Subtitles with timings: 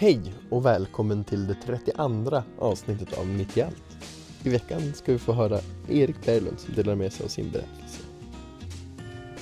[0.00, 3.96] Hej och välkommen till det 32 avsnittet av Mitt i allt.
[4.44, 8.00] I veckan ska vi få höra Erik Berglund som delar med sig av sin berättelse.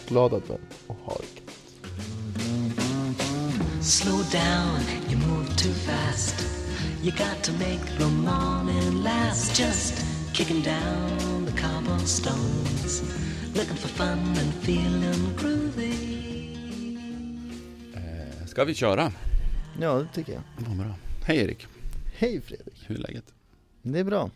[0.08, 1.52] Glad advent och ha det.
[3.82, 4.80] Slow down,
[5.10, 6.46] you move too fast.
[7.02, 9.60] You got to make the morning last.
[9.60, 13.02] Just kicking down the cobblestones.
[13.54, 16.16] Looking for fun and feeling groovy.
[17.94, 19.12] Eh, Ska vi köra?
[19.80, 20.42] Ja, det tycker jag.
[20.58, 20.94] Vad bra.
[21.24, 21.66] Hej Erik,
[22.14, 22.84] Hej Fredrik.
[22.86, 23.34] hur är läget?
[23.82, 24.30] Det är bra.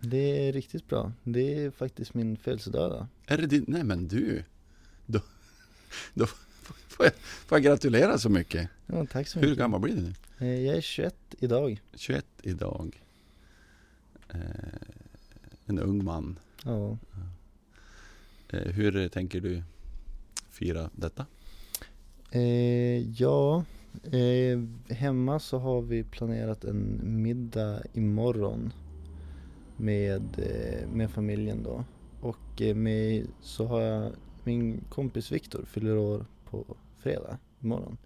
[0.00, 1.12] Det är riktigt bra.
[1.24, 3.06] Det är faktiskt min födelsedag idag.
[3.26, 3.64] Är det din?
[3.68, 4.44] Nej men du,
[5.06, 5.20] då,
[6.14, 6.26] då
[6.66, 7.14] får, jag,
[7.46, 8.68] får jag gratulera så mycket.
[8.86, 9.58] Ja, tack så Hur mycket.
[9.58, 10.14] gammal blir du nu?
[10.38, 11.82] Eh, Jag är 21 idag.
[11.94, 13.02] 21 idag.
[14.28, 14.40] Eh,
[15.66, 16.38] en ung man.
[16.64, 16.98] Ja.
[18.48, 19.62] Eh, hur tänker du
[20.50, 21.26] fira detta?
[22.30, 23.64] Eh, ja,
[24.12, 24.60] eh,
[24.94, 28.72] hemma så har vi planerat en middag imorgon
[29.76, 31.84] med, eh, med familjen då.
[32.20, 34.12] Och eh, med, så har jag
[34.44, 37.98] min kompis Viktor fyller år på fredag imorgon.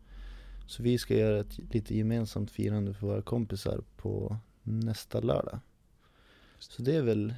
[0.67, 5.61] Så vi ska göra ett lite gemensamt firande för våra kompisar på nästa lördag.
[6.59, 7.35] Så det är väl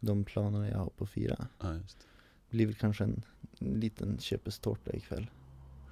[0.00, 1.46] de planerna jag har på att fira.
[1.60, 1.72] Ja.
[1.72, 3.22] Det blir väl kanske en
[3.58, 5.26] liten köpestårta ikväll.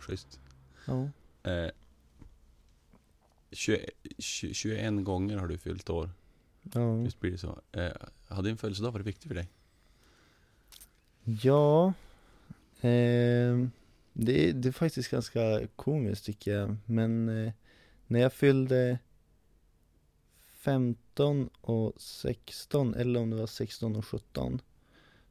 [0.02, 0.40] Schysst.
[0.86, 1.08] Ja.
[1.50, 1.70] Eh,
[3.50, 6.10] 21, 21 gånger har du fyllt år.
[6.62, 6.94] Ja.
[6.94, 7.60] Visst blir det så?
[7.72, 7.92] Eh,
[8.28, 9.48] har din födelsedag varit viktig för dig?
[11.24, 11.86] Ja,
[12.80, 13.66] eh,
[14.12, 16.76] det, det är faktiskt ganska komiskt tycker jag.
[16.86, 17.52] Men eh,
[18.06, 18.98] när jag fyllde
[20.52, 24.60] 15 och 16, eller om det var 16 och 17,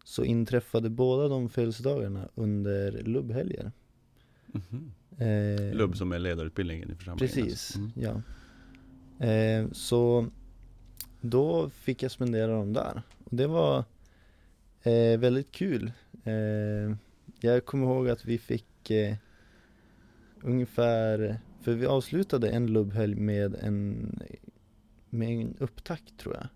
[0.03, 3.72] så inträffade båda de födelsedagarna under lubbhelger.
[4.52, 4.92] Mhm.
[5.18, 7.34] Eh, Lubb som är ledarutbildningen i församlingen.
[7.34, 7.80] Precis, alltså.
[7.80, 7.92] Mm.
[7.96, 8.22] ja.
[9.28, 10.28] Eh, så
[11.22, 13.02] då fick jag spendera dem där.
[13.23, 13.84] Och det var
[14.84, 15.92] eh, väldigt kul.
[16.23, 16.95] Eh,
[17.40, 19.16] jag kommer ihåg att vi fick eh,
[20.42, 24.20] ungefär, för vi avslutade en lubbhelg med en,
[25.10, 26.48] med en upptakt tror jag.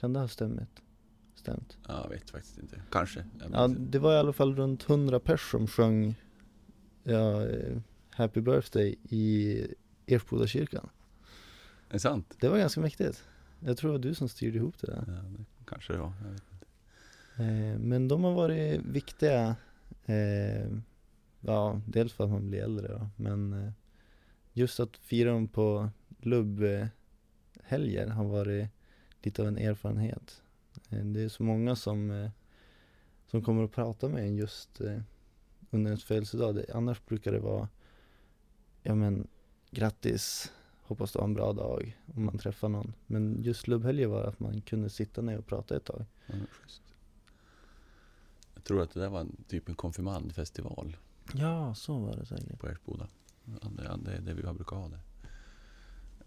[0.00, 0.82] Kan det ha stämt?
[1.34, 1.78] Stämt?
[1.88, 2.82] Ja, jag vet faktiskt inte.
[2.90, 3.24] Kanske.
[3.52, 6.14] Ja, det var i alla fall runt 100 pers som sjöng
[7.08, 7.78] ja, eh,
[8.10, 9.66] Happy birthday i
[10.06, 10.88] Ersboda kyrkan.
[11.88, 12.36] Är det sant?
[12.40, 13.24] Det var ganska mäktigt.
[13.60, 15.04] Jag tror det var du som styrde ihop det där.
[15.06, 16.12] Ja, det kanske det var.
[16.24, 16.66] Jag vet inte.
[17.42, 19.56] Eh, men de har varit viktiga.
[20.06, 20.70] Eh,
[21.40, 23.72] ja, dels för att man blir äldre då, men
[24.52, 28.68] just att fira dem på lubbhelger har varit
[29.22, 30.42] lite av en erfarenhet.
[30.88, 32.30] Det är så många som,
[33.26, 34.80] som kommer att prata med en just
[35.70, 36.64] under ens födelsedag.
[36.74, 37.68] Annars brukar det vara,
[38.82, 39.26] ja men
[39.70, 40.52] grattis,
[40.82, 42.92] hoppas du har en bra dag om man träffar någon.
[43.06, 46.04] Men just lubbhelger var att man kunde sitta ner och prata ett tag.
[46.50, 46.82] Schysst.
[48.54, 50.96] Jag tror att det där var en, typ en konfirmandfestival
[51.34, 52.58] Ja, så var det säkert.
[52.58, 53.08] på Ersboda.
[53.44, 55.00] Det, det är det vi har brukat ha där.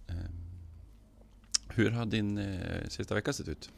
[0.07, 0.31] Ehm,
[1.69, 3.69] hur har din eh, sista vecka sett ut?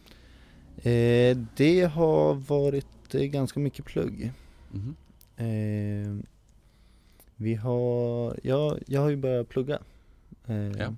[0.77, 4.31] Eh, det har varit eh, ganska mycket plugg.
[4.71, 4.95] Mhm.
[5.37, 6.15] Eh,
[7.35, 9.79] vi har, ja, jag har ju börjat plugga.
[10.47, 10.95] Eh, Ja.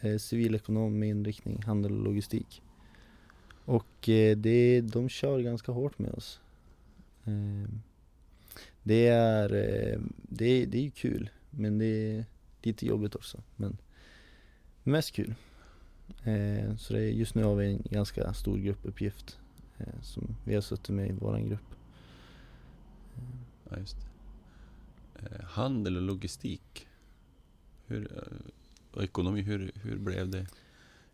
[0.00, 2.62] eh, civilekonom med inriktning handel och logistik.
[3.64, 6.40] Och eh, det, de kör ganska hårt med oss.
[7.24, 7.70] Eh,
[8.82, 12.24] det är, eh, det, det är ju kul, men det är
[12.62, 13.42] lite jobbigt också.
[13.56, 13.76] Men
[14.82, 15.34] mest kul.
[16.24, 19.38] Eh, så det är, just nu har vi en ganska stor gruppuppgift
[19.78, 21.75] eh, som vi har suttit med i våran grupp.
[23.70, 24.06] Ja, just det.
[25.26, 26.86] Eh, handel och logistik.
[27.86, 28.50] Hur, eh,
[28.96, 30.46] och ekonomi, hur, hur blev det?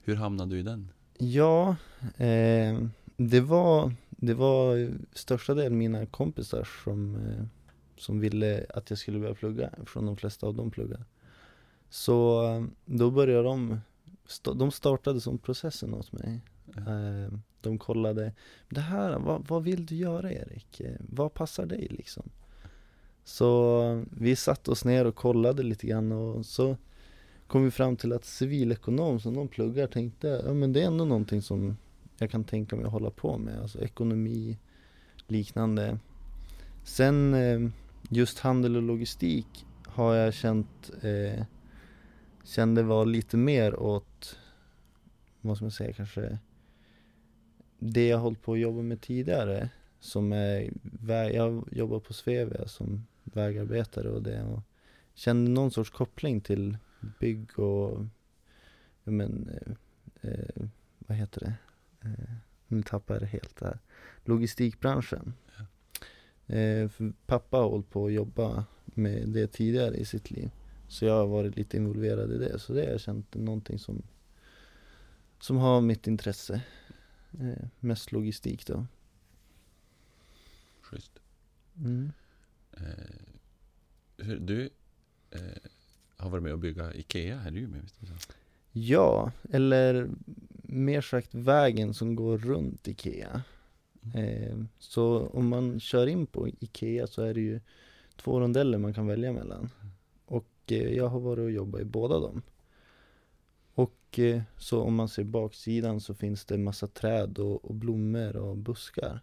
[0.03, 0.89] Hur hamnade du i den?
[1.19, 1.77] Ja,
[2.17, 2.87] eh,
[3.17, 7.45] det var, det var största delen mina kompisar som, eh,
[7.97, 11.05] som ville att jag skulle börja plugga, eftersom de flesta av dem pluggar.
[11.91, 13.81] Så eh, då började de,
[14.27, 16.41] sta- de startade som processen åt mig.
[16.77, 18.33] Eh, de kollade,
[18.69, 20.81] det här, vad, vad vill du göra Erik?
[21.01, 22.23] Vad passar dig liksom?
[23.25, 26.77] Så vi satte oss ner och kollade lite grann och så
[27.47, 31.05] kom vi fram till att civilekonom som de pluggar tänkte, ja men det är ändå
[31.05, 31.77] någonting som
[32.19, 34.59] jag kan tänka mig att hålla på med, alltså ekonomi,
[35.27, 35.99] liknande.
[36.85, 37.71] Sen eh,
[38.09, 41.45] just handel och logistik har jag känt, eh,
[42.45, 44.39] kände var lite mer åt,
[45.41, 46.39] vad ska man säga kanske,
[47.79, 49.69] det jag hållit på att jobba med tidigare
[50.01, 50.71] som är,
[51.33, 54.63] jag jobbar på Svevia som vägarbetare och det och
[55.15, 56.77] kände någon sorts koppling till
[57.21, 58.05] bygg och,
[59.05, 60.67] ja men, eh, eh,
[60.99, 61.55] vad heter det?
[62.09, 62.35] Eh,
[62.67, 63.79] nu tappar jag det helt där.
[64.25, 65.35] Logistikbranschen.
[66.47, 70.51] Eh, för pappa har hållit på att jobba med det tidigare i sitt liv.
[70.89, 72.59] Så jag har varit lite involverad i det.
[72.59, 74.03] Så det har jag känt någonting som,
[75.41, 76.63] som har mitt intresse.
[77.41, 78.87] Eh, mest logistik då.
[80.83, 81.13] Schysst.
[81.77, 82.13] Mm.
[82.83, 84.71] Eh, du
[85.31, 85.41] eh,
[86.17, 88.33] har varit med och bygga Ikea här i Umeå, visst?
[88.73, 90.09] Ja, eller
[90.63, 93.43] mer sagt vägen som går runt Ikea.
[94.15, 97.61] Eh, så om man kör in på Ikea så är det ju
[98.17, 99.71] två rondeller man kan välja mellan.
[100.25, 102.43] Och eh, jag har varit och jobbat i båda dem.
[103.75, 108.37] Och eh, så om man ser baksidan så finns det massa träd och, och blommor
[108.37, 109.21] och buskar.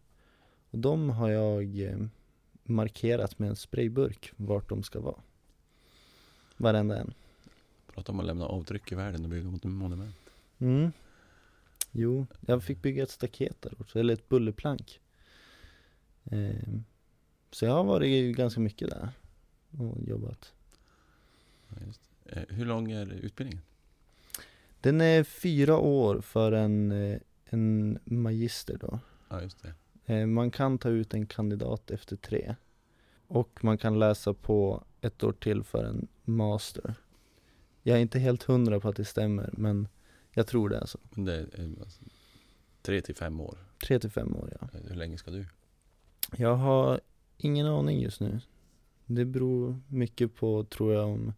[0.71, 1.97] Och de har jag eh,
[2.69, 5.21] markerat med en sprayburk vart de ska vara.
[6.57, 7.13] Varenda en.
[7.93, 10.15] Prata om att lämna avtryck i världen och bygga mot monument.
[10.59, 10.91] Mm.
[11.91, 14.99] Jo, jag fick bygga ett staket där också, eller ett bullerplank.
[16.31, 16.83] Ehm,
[17.51, 19.09] så jag har varit ganska mycket där
[19.77, 20.53] och jobbat.
[21.69, 21.75] Ja.
[22.25, 23.63] Eh, hur lång är utbildningen?
[24.81, 28.99] Den är fyra år för en, eh, en magister då.
[29.29, 29.73] Ja, just det.
[30.09, 32.55] Eh, Man kan ta ut en kandidat efter tre.
[33.27, 36.95] Och man kan läsa på ett år till för en master.
[37.83, 39.87] Jag är inte helt hundra på att det stämmer, men
[40.31, 40.99] jag tror det är så.
[41.09, 42.01] Men det är eh, alltså,
[42.81, 43.57] tre till fem år.
[43.87, 44.67] Tre till fem år, ja.
[44.73, 45.45] Eh, Hur länge ska du?
[46.37, 47.01] Jag har
[47.37, 48.39] ingen aning just nu.
[49.05, 51.33] Det beror mycket på, tror jag, om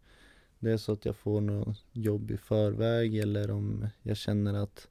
[0.59, 4.87] det är så att jag får något jobb i förväg eller om jag känner att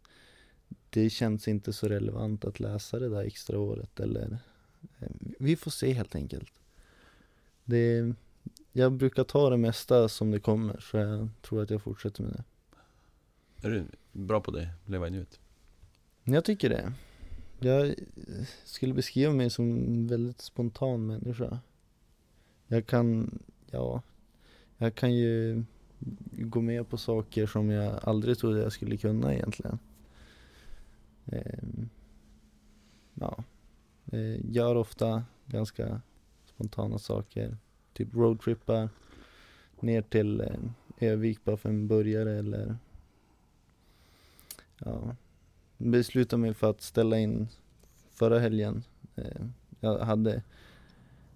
[0.90, 4.38] det känns inte så relevant att läsa det där extra året eller
[4.98, 5.08] eh,
[5.38, 6.52] vi får se helt enkelt.
[7.64, 8.14] Det,
[8.72, 12.32] jag brukar ta det mesta som det kommer så jag tror att jag fortsätter med
[12.32, 12.44] det.
[13.68, 14.68] Är du bra på det?
[14.86, 15.40] Leva i nuet?
[16.24, 16.92] Jag tycker det.
[17.58, 17.94] Jag eh,
[18.64, 21.58] skulle beskriva mig som en väldigt spontan människa.
[22.66, 23.38] Jag kan,
[23.70, 24.02] ja,
[24.76, 25.64] jag kan ju
[26.30, 29.78] gå med på saker som jag aldrig trodde jag skulle kunna egentligen.
[31.26, 31.88] Ehm,
[33.14, 33.44] ja,
[34.12, 36.00] eh, gör ofta ganska
[36.44, 37.56] spontana saker.
[37.92, 38.88] Typ roadtrippar
[39.80, 40.60] ner till eh,
[40.98, 42.76] Övik bara för en burgare eller
[44.78, 45.16] ja,
[45.78, 47.48] beslutade mig för att ställa in
[48.10, 48.82] förra helgen.
[49.16, 49.46] Eh,
[49.80, 50.42] jag hade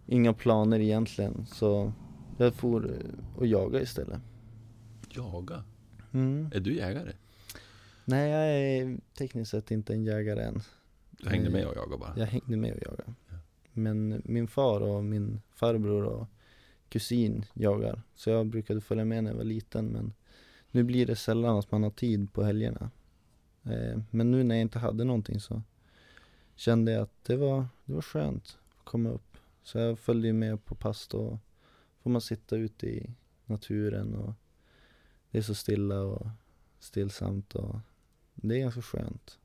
[0.07, 1.93] inga planer egentligen så
[2.39, 4.21] jag får eh, och jaga istället.
[5.09, 5.65] Jaga?
[6.13, 6.51] Mm.
[6.55, 7.13] Är du jägare?
[8.05, 10.63] Nej, jag är tekniskt sett inte en jägare än.
[11.11, 12.15] Du hängde med och jagade bara?
[12.17, 13.15] Jag hängde med och jagade.
[13.29, 13.37] Ja.
[13.73, 16.27] Men min far och min farbror och
[16.89, 18.03] kusin jagar.
[18.15, 20.13] Så jag brukade följa med när jag var liten men
[20.71, 22.91] nu blir det sällan att man har tid på helgerna.
[23.63, 25.63] Eh, men nu när jag inte hade någonting så
[26.55, 29.37] kände jag att det var, det var skönt att komma upp.
[29.63, 31.39] Så jag följde med på pass då.
[32.03, 33.11] Får man sitta ute i
[33.47, 34.33] naturen och
[35.31, 36.27] det är så stilla och
[36.79, 37.77] stillsamt och
[38.35, 39.39] det är ganska skönt.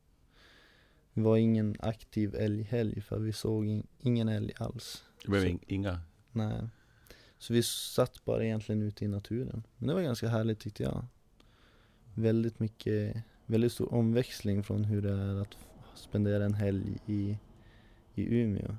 [1.13, 5.03] Det var ingen aktiv älghelg för vi såg in, ingen älg alls.
[5.25, 6.01] Det blev Så- inga?
[6.31, 6.67] Nej.
[7.37, 9.63] Så vi satt bara egentligen ute i naturen.
[9.77, 11.05] Men det var ganska härligt tyckte jag.
[12.15, 15.57] Väldigt mycket, väldigt stor omväxling från hur det är att
[15.95, 17.37] spendera en helg i,
[18.15, 18.75] i Umeå.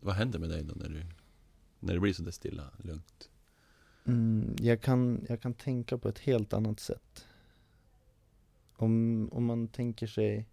[0.00, 1.02] Vad händer med dig då när du
[1.80, 3.30] när det blir så där stilla, lugnt?
[4.04, 7.26] Mm, jag, kan, jag kan tänka på ett helt annat sätt.
[8.76, 10.46] Om, om man tänker sig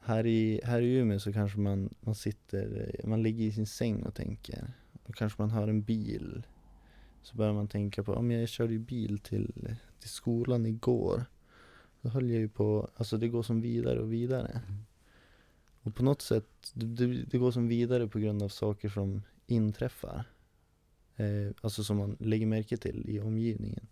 [0.00, 4.02] här i, här i Umeå så kanske man, man sitter, man ligger i sin säng
[4.02, 4.72] och tänker.
[5.06, 6.42] Då kanske man hör en bil.
[7.22, 11.24] Så börjar man tänka på, om jag körde ju bil till, till skolan igår.
[12.00, 14.62] Då höll jag ju på, alltså det går som vidare och vidare.
[14.68, 14.84] Mm.
[15.82, 19.22] Och på något sätt, det, det, det går som vidare på grund av saker som
[19.46, 20.24] inträffar.
[21.20, 23.86] Eh, alltså som man lägger märke till i omgivningen.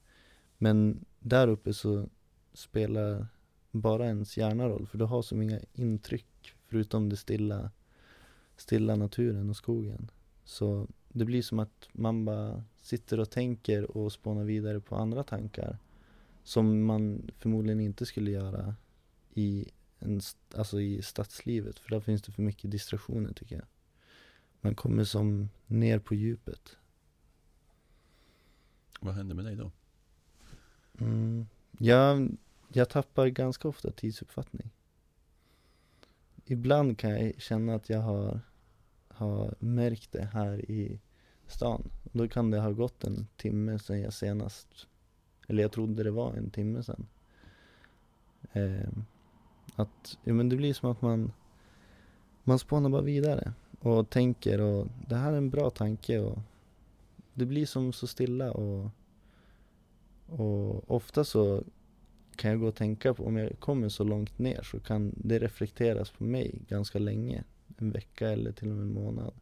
[0.59, 2.09] Men där uppe så
[2.53, 3.27] spelar
[3.71, 7.71] bara ens hjärna roll, för du har som inga intryck förutom det stilla,
[8.57, 10.11] stilla naturen och skogen.
[10.45, 15.23] Så det blir som att man bara sitter och tänker och spånar vidare på andra
[15.23, 15.79] tankar
[16.43, 18.75] som man förmodligen inte skulle göra
[19.35, 19.67] i,
[19.99, 20.21] en,
[20.55, 23.67] alltså i stadslivet, för där finns det för mycket distraktioner tycker jag.
[24.61, 26.77] Man kommer som ner på djupet.
[29.01, 29.71] Vad händer med dig då?
[30.99, 31.47] Mm.
[31.79, 32.37] Jag,
[32.73, 34.71] jag tappar ganska ofta tidsuppfattning.
[36.45, 38.41] Ibland kan jag känna att jag har
[39.19, 41.01] har märkt det här i
[41.47, 41.91] stan.
[42.13, 44.87] Då kan det ha gått en timme sedan jag senast,
[45.49, 47.07] eller jag trodde det var en timme sedan.
[48.53, 48.89] Eh,
[49.77, 51.33] att, ja men det blir som att man,
[52.45, 56.39] man spånar bara vidare och tänker och det här är en bra tanke och
[57.39, 58.91] det blir som så stilla och,
[60.27, 61.65] och ofta så
[62.37, 65.39] kan jag gå och tänka på, om jag kommer så långt ner så kan det
[65.39, 67.45] reflekteras på mig ganska länge.
[67.77, 69.35] En vecka eller till och med en månad.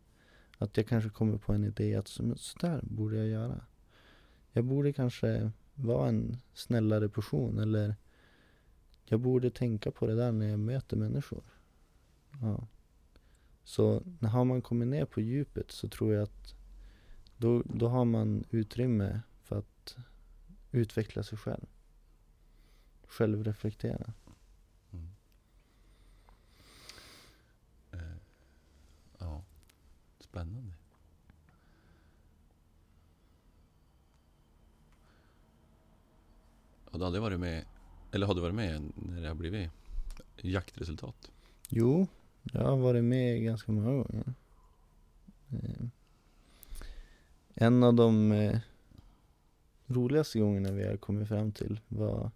[0.58, 3.60] Att jag kanske kommer på en idé att sådär borde jag göra.
[4.52, 7.94] Jag borde kanske vara en snällare person eller
[9.04, 11.44] jag borde tänka på det där när jag möter människor.
[12.40, 12.66] Ja.
[13.64, 16.54] Så har man kommit ner på djupet så tror jag att
[17.36, 19.96] då, då har man utrymme för att
[20.70, 21.66] utveckla sig själv.
[23.06, 24.12] Självreflektera.
[24.92, 25.08] Mm.
[27.92, 28.16] Eh,
[29.18, 29.44] ja,
[30.20, 30.74] spännande.
[36.84, 37.64] Och du hade varit med,
[38.12, 39.70] eller har du varit med när det har blivit
[40.36, 41.30] jaktresultat?
[41.68, 42.06] Jo,
[42.42, 44.34] jag har varit med ganska många gånger.
[45.50, 45.86] Eh,
[47.58, 48.58] En av de eh,
[49.86, 52.30] roligaste gångerna vi har kommit fram till var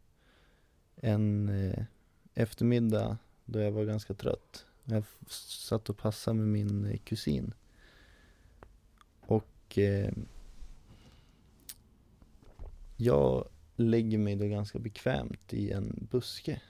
[0.96, 1.84] en eh,
[2.34, 4.66] eftermiddag då jag var ganska trött.
[4.84, 7.54] Jag satt och passade med min eh, kusin.
[9.20, 10.12] Och eh,
[12.96, 16.62] jag lägger mig då ganska bekvämt i en buske.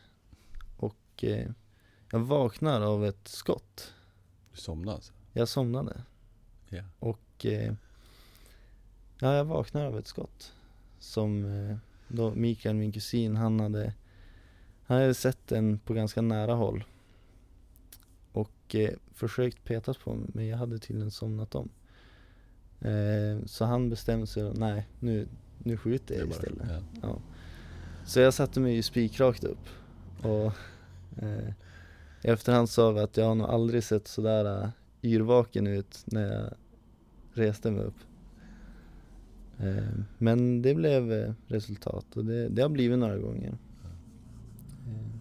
[0.77, 1.51] Och eh,
[2.11, 3.95] jag vaknar av ett skott.
[4.51, 5.13] Du somnade alltså?
[5.33, 6.03] Jag somnade.
[6.69, 6.85] Ja.
[6.99, 7.75] Och eh,
[9.21, 10.53] ja, jag vaknar av ett skott.
[10.99, 11.77] Som eh,
[12.09, 13.95] då Mikael, min kusin, han hade,
[14.85, 16.85] han hade sett den på ganska nära håll.
[18.33, 21.69] Och eh, försökt petas på mig, men jag hade tydligen somnat om.
[22.81, 26.69] Eh, så han bestämde sig, nej nu, nu skjuter jag istället.
[26.69, 26.83] Ja.
[27.03, 27.19] Ja.
[28.07, 29.69] Så jag satte mig ju spikrakt upp
[30.23, 30.53] och
[31.23, 31.53] eh,
[32.23, 34.69] i efterhand sa vi att jag har nog aldrig sett sådär uh,
[35.03, 36.53] yrvaken ut när jag
[37.33, 37.95] reste mig upp.
[39.63, 43.59] Eh, men det blev eh, resultat och det, det har blivit några gånger.
[44.89, 45.19] Eh,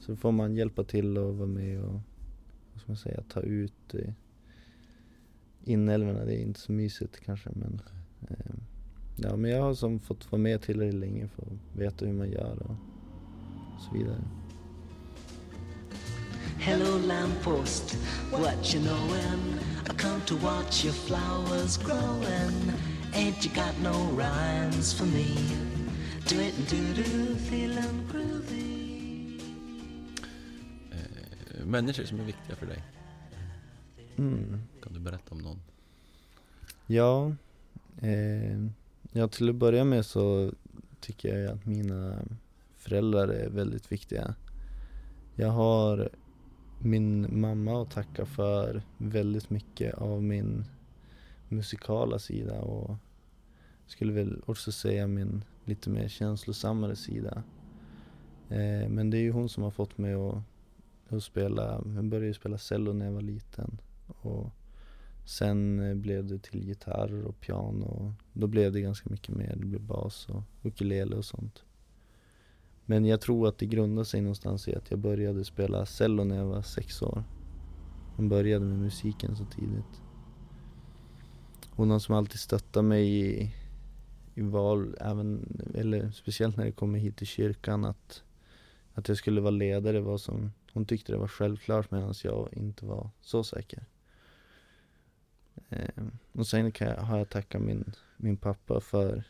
[0.00, 2.00] så får man hjälpa till och vara med och
[2.72, 3.94] vad ska man säga, ta ut
[5.64, 6.24] inälvorna.
[6.24, 7.80] Det är inte så mysigt kanske men
[9.16, 12.30] Ja men jag har som fått vara med tillräckligt länge för att veta hur man
[12.30, 12.76] gör och
[13.80, 14.22] så vidare.
[16.58, 17.98] Hello, lamppost,
[18.30, 19.58] what you knowin'?
[19.86, 22.91] I come to watch your flowers growin'.
[23.14, 25.26] Ain't you got no rhymes for me?
[26.28, 29.40] Do it and do do, feelin' groovy.
[30.92, 32.82] Eh, människor som är viktiga för dig,
[34.16, 34.60] Mm.
[34.82, 35.60] kan du berätta om någon?
[36.86, 37.32] Ja,
[38.00, 38.58] eh,
[39.12, 40.52] ja till att börja med så
[41.00, 42.18] tycker jag att mina
[42.78, 44.34] föräldrar är väldigt viktiga.
[45.36, 46.08] Jag har
[46.78, 50.64] min mamma att tacka för väldigt mycket av min
[51.52, 52.96] musikala sida och
[53.86, 57.42] skulle väl också säga min lite mer känslosammare sida.
[58.48, 60.38] Eh, men det är ju hon som har fått mig att,
[61.08, 64.50] att spela, jag började ju spela cello när jag var liten och
[65.24, 69.56] Sen eh, blev det till gitarr och piano och då blev det ganska mycket mer.
[69.56, 71.64] Det blev bas och ukulele och sånt.
[72.84, 76.36] Men jag tror att det grundar sig någonstans i att jag började spela cello när
[76.36, 77.24] jag var sex år.
[78.16, 80.01] Man började med musiken så tidigt.
[81.82, 83.54] Hon har som alltid stöttat mig i,
[84.34, 88.22] i val, även, eller speciellt när det kommer hit till kyrkan att,
[88.94, 92.86] att jag skulle vara ledare var som, hon tyckte det var självklart medan jag inte
[92.86, 93.84] var så säker.
[95.68, 99.24] Eh, och sen kan jag, har jag tackat min, min pappa för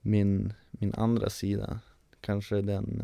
[0.00, 1.80] min, min andra sida.
[2.20, 3.02] Kanske den,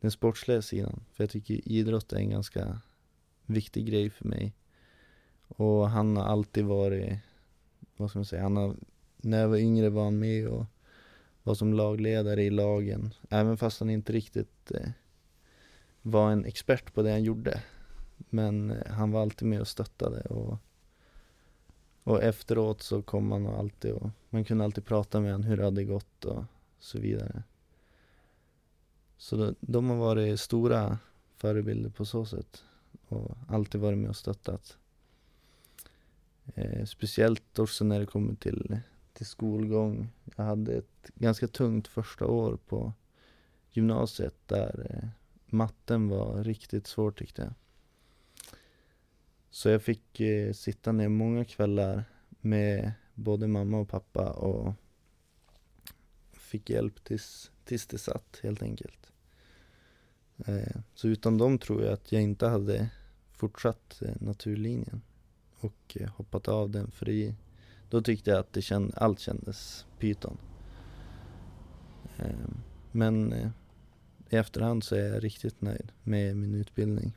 [0.00, 1.04] den sportsliga sidan.
[1.12, 2.80] För jag tycker idrott är en ganska
[3.46, 4.52] viktig grej för mig.
[5.48, 7.18] Och han har alltid varit,
[8.00, 8.76] vad ska man säga, han har,
[9.16, 10.66] när jag var yngre var han med och
[11.42, 13.14] var som lagledare i lagen.
[13.30, 14.90] Även fast han inte riktigt eh,
[16.02, 17.62] var en expert på det han gjorde.
[18.16, 20.58] Men eh, han var alltid med och stöttade och
[22.02, 25.56] och efteråt så kom man och alltid och man kunde alltid prata med honom hur
[25.56, 26.44] det hade gått och
[26.78, 27.42] så vidare.
[29.16, 30.98] Så de, de har varit stora
[31.36, 32.64] förebilder på så sätt
[33.08, 34.76] och alltid varit med och stöttat.
[36.54, 38.78] Eh, speciellt också när det kommer till,
[39.12, 40.08] till skolgång.
[40.36, 42.92] Jag hade ett ganska tungt första år på
[43.70, 45.08] gymnasiet där eh,
[45.46, 47.52] matten var riktigt svår tyckte jag.
[49.50, 54.74] Så jag fick eh, sitta ner många kvällar med både mamma och pappa och
[56.32, 59.12] fick hjälp tills, tills det satt helt enkelt.
[60.46, 62.90] Eh, så utan dem tror jag att jag inte hade
[63.32, 65.02] fortsatt eh, naturlinjen
[65.60, 67.34] och eh, hoppat av den för det,
[67.90, 70.38] då tyckte jag att det känd, allt kändes pyton.
[72.18, 72.56] Ehm,
[72.92, 73.50] men eh,
[74.30, 77.16] i efterhand så är jag riktigt nöjd med min utbildning.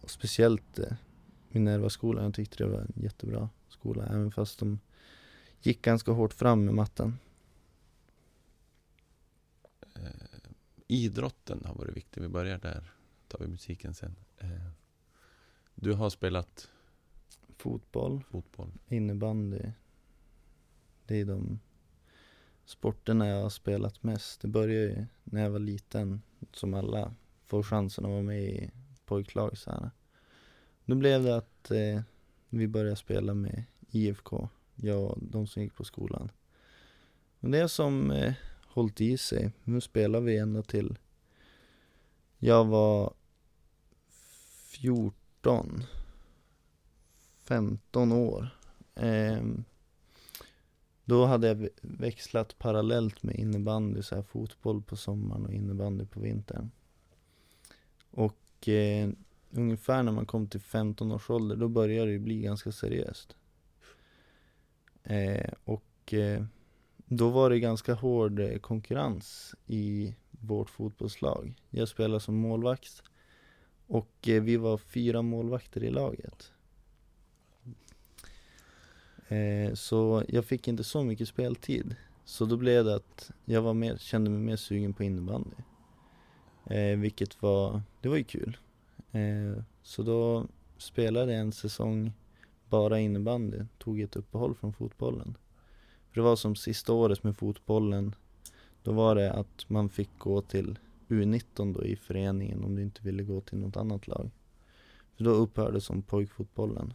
[0.00, 0.92] Och speciellt eh,
[1.48, 4.78] min Minerva-skolan, jag tyckte det var en jättebra skola även fast de
[5.62, 7.18] gick ganska hårt fram med matten.
[10.86, 12.20] Idrotten har varit viktig.
[12.20, 12.92] Vi börjar där.
[13.28, 14.16] tar vi musiken sen.
[15.74, 16.68] Du har spelat
[17.60, 18.72] Fotboll, fotboll.
[18.88, 19.72] innebandy.
[21.06, 21.60] Det är de
[22.64, 24.40] sporterna jag har spelat mest.
[24.40, 27.14] Det började ju när jag var liten, som alla
[27.46, 28.70] får chansen att vara med i
[29.04, 29.90] pojklag så här.
[30.84, 32.00] Då blev det att eh,
[32.48, 36.30] vi började spela med IFK, jag och de som gick på skolan.
[37.40, 38.34] Och det som eh,
[38.66, 40.98] hållit i sig, nu spelar vi ända till
[42.38, 43.14] jag var
[44.68, 45.84] 14
[47.50, 48.48] 15 år.
[48.94, 49.42] Eh,
[51.04, 56.20] då hade jag växlat parallellt med innebandy, så här fotboll på sommaren och innebandy på
[56.20, 56.70] vintern.
[58.10, 59.10] Och eh,
[59.50, 63.36] ungefär när man kom till 15 års ålder, då började det ju bli ganska seriöst.
[65.02, 66.44] Eh, och eh,
[66.96, 71.54] då var det ganska hård eh, konkurrens i vårt fotbollslag.
[71.70, 73.02] Jag spelade som målvakt
[73.86, 76.52] och eh, vi var fyra målvakter i laget.
[79.30, 81.96] Eh, så jag fick inte så mycket speltid.
[82.24, 85.56] Så då blev det att jag var mer, kände mig mer sugen på innebandy.
[86.66, 88.56] Eh, vilket var, det var ju kul.
[89.12, 90.46] Eh, så då
[90.78, 92.12] spelade jag en säsong
[92.68, 95.36] bara innebandy, tog ett uppehåll från fotbollen.
[96.08, 98.14] För det var som sista året med fotbollen,
[98.82, 103.02] då var det att man fick gå till U19 då i föreningen om du inte
[103.02, 104.30] ville gå till något annat lag.
[105.16, 106.94] För då upphörde som pojkfotbollen.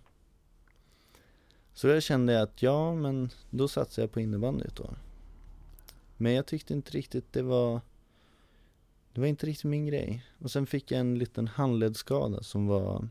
[1.75, 4.97] Så då kände jag att ja, men då satsade jag på innebandy ett år.
[6.17, 7.81] Men jag tyckte inte riktigt det var
[9.13, 10.25] Det var inte riktigt min grej.
[10.39, 13.09] Och sen fick jag en liten handledsskada som var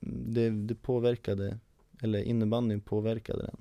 [0.00, 1.58] Det, det påverkade
[2.02, 3.60] Eller innebandyn påverkade den.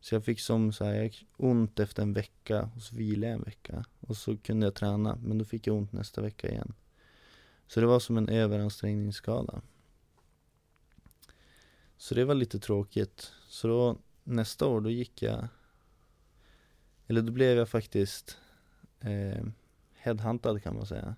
[0.00, 3.38] Så jag fick som så här, jag ont efter en vecka och så vilade jag
[3.38, 3.84] en vecka.
[4.00, 6.74] Och så kunde jag träna, men då fick jag ont nästa vecka igen.
[7.66, 9.62] Så det var som en överansträngningsskada.
[11.96, 13.32] Så det var lite tråkigt.
[13.48, 15.48] Så då nästa år då gick jag
[17.06, 18.38] Eller då blev jag faktiskt
[19.00, 19.44] eh,
[19.94, 21.16] headhuntad kan man säga.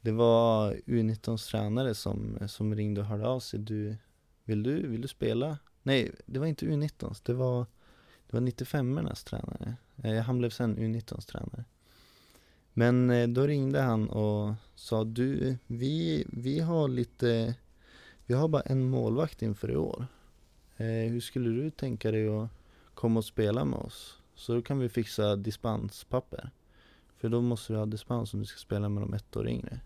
[0.00, 3.60] Det var U19s tränare som, som ringde och hörde av sig.
[3.60, 3.96] Du,
[4.44, 5.58] vill, du, vill du spela?
[5.82, 7.22] Nej, det var inte U19s.
[7.24, 7.66] Det var,
[8.26, 9.76] det var 95ornas tränare.
[9.96, 11.64] Eh, han blev sen U19s tränare.
[12.72, 17.54] Men eh, då ringde han och sa du, vi, vi har lite
[18.26, 20.06] vi har bara en målvakt inför i år.
[20.76, 22.48] Eh, hur skulle du tänka dig att
[22.94, 24.22] komma och spela med oss?
[24.34, 26.50] Så då kan vi fixa dispenspapper.
[27.16, 29.80] För då måste du ha dispens om du ska spela med de ett år yngre.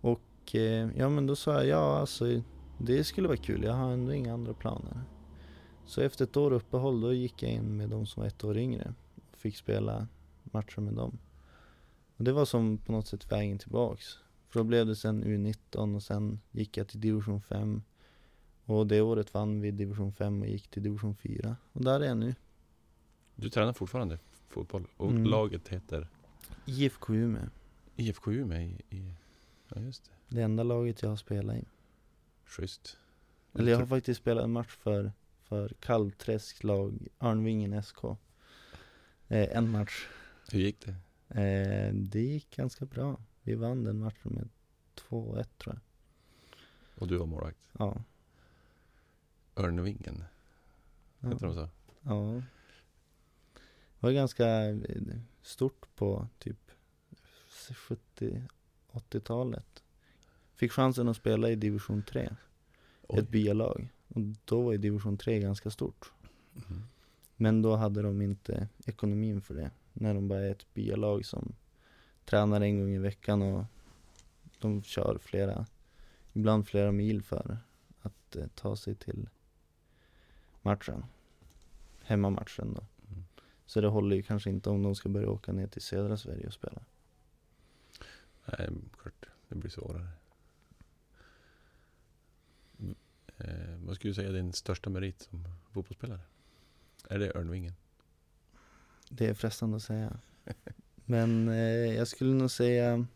[0.00, 2.42] Och eh, ja men då sa jag ja alltså
[2.78, 5.02] det skulle vara kul, jag har ändå inga andra planer.
[5.86, 8.58] Så efter ett år uppehåll då gick jag in med de som var ett år
[8.58, 8.94] yngre.
[9.32, 10.06] Och fick spela
[10.42, 11.18] matcher med dem.
[12.16, 14.18] Och det var som på något sätt vägen tillbaks.
[14.54, 17.82] För då blev det sen U19 och sen gick jag till division 5.
[18.64, 21.56] Och det året vann vi division 5 och gick till division 4.
[21.72, 22.34] Och där är jag nu.
[23.36, 25.24] Du tränar fortfarande fotboll och Mm.
[25.24, 26.08] laget heter
[26.66, 27.46] IFK Umeå.
[27.96, 29.14] IFK Umeå i, i...
[29.68, 30.36] Ja, just det.
[30.36, 31.64] Det enda laget jag har spelat i.
[32.44, 32.96] Schysst.
[33.52, 35.12] Eller jag har faktiskt spelat en match för,
[35.42, 38.04] för Kalvträsk lag, Arnvingen SK.
[38.04, 40.06] Eh, en match.
[40.52, 40.94] Hur gick det?
[41.40, 43.16] Eh, det gick ganska bra.
[43.46, 44.48] Vi vann den matchen med
[45.08, 45.80] 2-1 tror jag.
[47.02, 47.70] Och du var målvakt?
[47.78, 48.02] Ja.
[49.56, 50.24] Örnvingen,
[51.20, 51.68] heter de så?
[52.02, 52.42] Ja.
[53.52, 55.02] Det var ganska eh,
[55.42, 56.70] stort på typ
[58.90, 59.82] 70-80-talet.
[60.54, 62.36] Fick chansen att spela i division 3,
[63.02, 63.18] Oj.
[63.18, 63.88] ett byalag.
[64.08, 66.12] Och då var ju division 3 ganska stort.
[66.52, 66.82] Mhm.
[67.36, 69.70] Men då hade de inte ekonomin för det.
[69.92, 71.52] När de bara är ett byalag som
[72.24, 73.64] tränar en gång i veckan och
[74.58, 75.66] de kör flera,
[76.32, 77.58] ibland flera mil för
[78.00, 79.28] att eh, ta sig till
[80.62, 81.04] matchen.
[82.02, 82.84] Hemmamatchen då.
[83.10, 83.24] Mm.
[83.66, 86.46] Så det håller ju kanske inte om de ska börja åka ner till södra Sverige
[86.46, 86.82] och spela.
[88.44, 88.68] Nej,
[89.02, 89.26] klart.
[89.48, 90.08] Det blir svårare.
[93.84, 96.20] Vad skulle du säga är din största merit som fotbollsspelare?
[97.08, 97.74] Är det Örnvingen?
[99.08, 100.20] Det är frestande att säga.
[101.04, 103.06] Men eh, jag skulle nog säga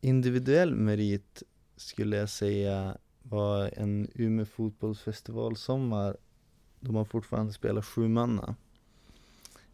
[0.00, 1.42] individuell merit
[1.76, 6.16] skulle jag säga var en Umeå fotbollsfestival sommar
[6.80, 8.56] då man fortfarande spelar sjumanna.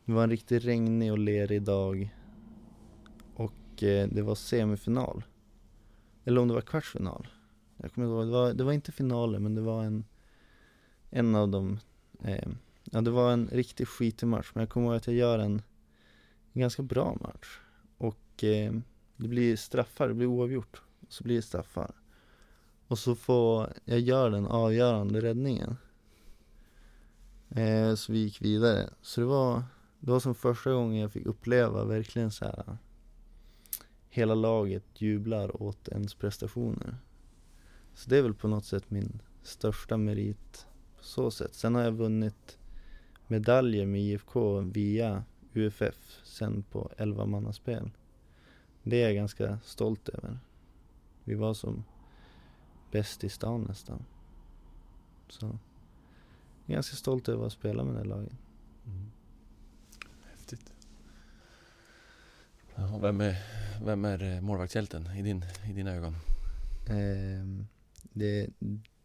[0.04, 2.14] Det var en riktigt regnig och lerig dag
[3.34, 5.24] och eh, det var semifinal.
[6.24, 7.28] Eller om det var kvartsfinal.
[7.76, 10.04] Jag kommer ihåg, det var, det var inte finalen men det var en,
[11.10, 11.78] en av de...
[12.22, 12.48] eh,
[12.84, 15.62] Ja det var en riktigt skitig match men jag kommer ihåg att jag gör en,
[16.52, 17.58] en ganska bra match.
[17.98, 18.72] Och eh,
[19.16, 20.82] det blir straffar, det blir oavgjort.
[21.08, 21.94] Så blir det straffar.
[22.86, 25.76] Och så får jag göra den avgörande räddningen.
[27.50, 28.90] Eh, så vi gick vidare.
[29.00, 29.62] Så det var,
[30.00, 32.78] det var som första gången jag fick uppleva verkligen så här.
[34.08, 36.96] Hela laget jublar åt ens prestationer.
[37.94, 40.66] Så det är väl på något sätt min största merit
[40.96, 41.54] på så sätt.
[41.54, 42.58] Sen har jag vunnit
[43.26, 47.90] medaljer med IFK via UFF sen på 11 mannaspel.
[48.82, 50.38] Det är jag ganska stolt över.
[51.24, 51.84] Vi var som
[52.90, 54.04] bäst i stan nästan.
[55.28, 58.32] Så jag är ganska stolt över att spela med det laget.
[58.86, 59.10] Mm.
[60.30, 60.72] Häftigt.
[62.74, 63.36] Ja, vem, är,
[63.84, 66.16] vem är eh, målvaktshjälten i, din, i dina ögon?
[66.88, 67.66] Ehm,
[68.12, 68.50] det,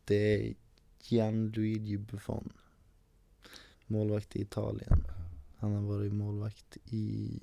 [0.05, 0.53] det är
[1.03, 2.53] Gianluigi Buffon.
[3.89, 5.07] Målvakt i Italien.
[5.57, 7.39] Han har varit målvakt i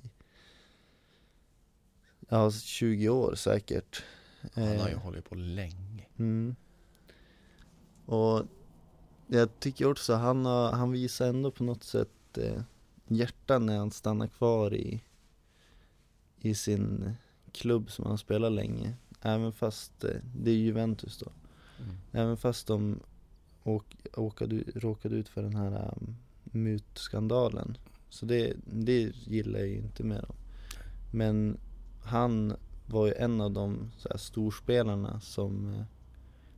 [2.29, 4.03] Ja, 20 år säkert.
[4.53, 6.05] Han har ju Eh, hållit på länge.
[6.17, 6.55] Mm.
[8.05, 8.45] Och
[9.27, 12.61] jag tycker också han, har, han visar ändå på något sätt eh,
[13.07, 15.03] hjärta när han stannar kvar i,
[16.39, 17.13] i sin
[17.51, 18.93] klubb som han har spelat länge.
[19.21, 21.31] Även fast, eh, det är Juventus då.
[21.83, 21.95] Mm.
[22.11, 22.99] Även fast de
[23.63, 26.15] åk, åkade, råkade ut för den här um,
[26.57, 27.77] mutskandalen.
[28.09, 30.35] Så det, det gillar jag ju inte med dem.
[31.11, 31.57] Men
[32.03, 32.53] han
[32.85, 35.83] var ju en av de så här, storspelarna som, eh,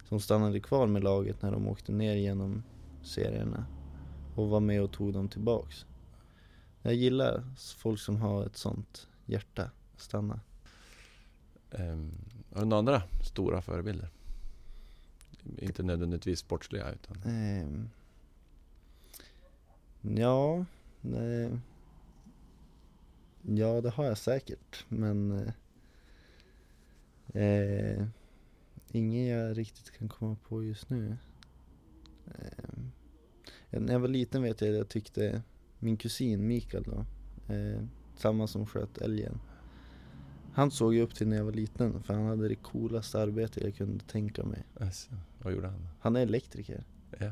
[0.10, 2.64] som stannade kvar med laget när de åkte ner genom
[3.04, 3.66] serierna.
[4.36, 5.86] Och var med och tog dem tillbaks.
[6.82, 7.44] Jag gillar
[7.78, 10.40] folk som har ett sånt hjärta, stanna.
[11.72, 12.12] Ehm,
[12.54, 14.10] har du några andra stora förebilder?
[15.58, 17.90] Inte nödvändigtvis sportsliga utan Ehm,
[20.02, 20.66] ja,
[21.04, 21.58] eh,
[23.42, 25.32] ja det har jag säkert men
[27.34, 28.06] eh, eh,
[28.92, 31.18] ingen jag riktigt kan komma på just nu.
[32.26, 32.92] Ehm,
[33.70, 35.42] när jag var liten vet jag att jag tyckte
[35.80, 37.06] min kusin Mikael då,
[37.54, 37.84] eh,
[38.16, 39.40] samma som sköt älgen.
[40.54, 43.64] Han såg jag upp till när jag var liten för han hade det coolaste arbetet
[43.64, 44.64] jag kunde tänka mig.
[44.80, 45.10] Alltså,
[45.42, 45.88] vad gjorde han?
[46.00, 46.84] Han är elektriker.
[47.20, 47.32] Ja.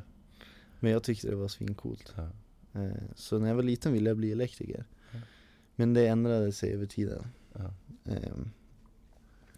[0.79, 2.13] Men jag tyckte det var svincoolt.
[2.15, 2.29] Ja.
[2.73, 4.85] Eh, Så när jag var liten ville jag bli elektriker.
[5.75, 7.27] Men det ändrade sig över tiden.
[7.53, 7.73] Ja.
[8.05, 8.49] Ehm,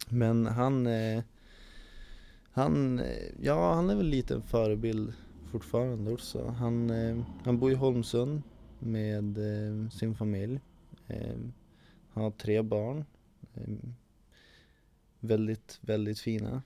[0.09, 1.23] Men han, eh,
[2.51, 5.13] han, eh, ja han är väl lite en förebild
[5.51, 6.47] fortfarande också.
[6.47, 6.89] Han,
[7.43, 8.41] han bor i Holmsund
[8.79, 9.37] med
[9.91, 10.59] sin familj.
[11.07, 11.53] Ehm,
[12.13, 13.05] Han har tre barn.
[13.55, 13.93] Ehm,
[15.19, 16.61] Väldigt, väldigt fina.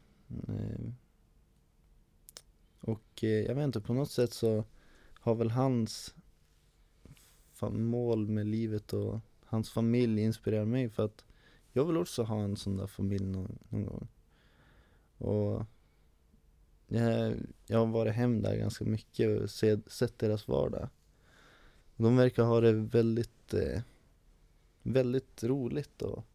[2.80, 4.64] Och jag vet inte, på något sätt så
[5.14, 6.16] har väl hans
[7.64, 11.26] fan, mål med livet och hans familj inspirerar mig för att
[11.72, 14.08] jag vill också ha en sån där familj någon, någon gång.
[15.18, 15.66] Och
[16.88, 17.36] jag,
[17.68, 20.90] jag har varit hem där ganska mycket och se, sett deras vardag.
[21.96, 23.82] De verkar ha det väldigt, eh,
[24.84, 26.26] väldigt roligt och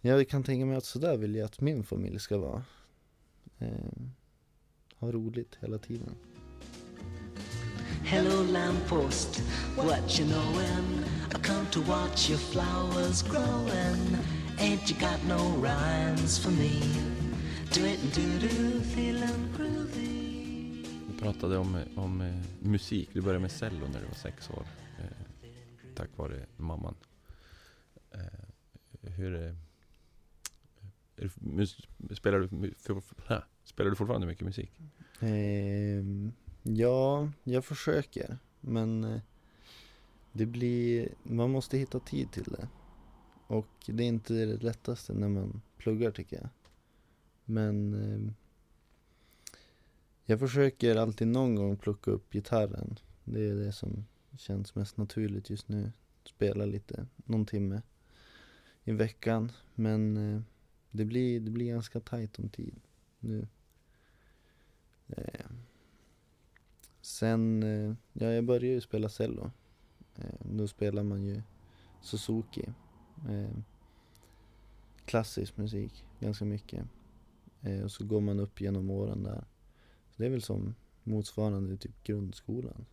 [0.00, 2.64] jag kan tänka mig att sådär vill jag att min familj ska vara.
[3.58, 4.02] Eh,
[4.98, 6.14] ha roligt hela tiden.
[8.06, 9.40] Hello, lamppost,
[9.76, 11.04] what you knowin'?
[11.34, 14.18] I come to watch your flowers growing.
[14.58, 16.82] Ain't you got no rhymes for me?
[17.72, 20.84] Do it do do, feeling groovy.
[21.08, 23.08] Du pratade om, om eh, musik.
[23.12, 24.66] Du började med cello när du var sex år.
[24.98, 25.48] Eh,
[25.94, 26.94] tack vare mamman.
[28.10, 28.20] Eh,
[29.16, 29.34] hur...
[29.34, 29.54] Är
[31.16, 31.76] du, mus,
[32.10, 32.74] spelar, du,
[33.64, 34.70] spelar du fortfarande mycket musik?
[35.20, 36.32] Ehm,
[36.64, 38.38] ja, jag försöker.
[38.60, 39.20] Men eh,
[40.32, 42.68] det blir, man måste hitta tid till det.
[43.46, 46.48] Och det är inte det lättaste när man pluggar tycker jag.
[47.44, 48.34] Men ehm,
[50.24, 52.98] jag försöker alltid någon gång plocka upp gitarren.
[53.24, 54.04] Det är det som
[54.38, 55.92] känns mest naturligt just nu.
[56.24, 57.82] Spela lite, någon timme
[58.84, 59.52] i veckan.
[59.74, 60.42] Men eh,
[60.90, 62.80] det blir, det blir ganska tajt om tid.
[63.20, 63.46] nu.
[65.08, 65.46] Eh,
[67.04, 69.50] Sen, eh, ja jag började ju spela cello.
[70.16, 71.42] Eh, då spelar man ju
[72.02, 72.68] Suzuki.
[73.28, 73.58] Eh,
[75.04, 76.84] klassisk musik, ganska mycket.
[77.84, 79.44] Och så går man upp genom åren där.
[80.10, 82.86] Så det är väl som motsvarande typ grundskolan.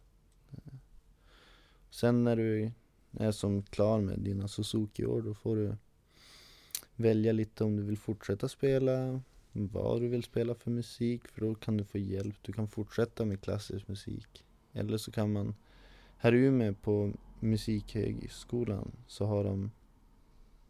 [1.90, 2.72] Sen när du
[3.12, 5.76] är som klar med dina Suzuki-år, då får du
[6.96, 11.56] välja lite om du vill fortsätta spela, vad du vill spela för musik, för då
[11.56, 12.36] kan du få hjälp.
[12.42, 14.46] Du kan fortsätta med klassisk musik.
[14.74, 15.56] Eller så kan man,
[16.18, 19.72] här i Umeå på Musikhögskolan så har de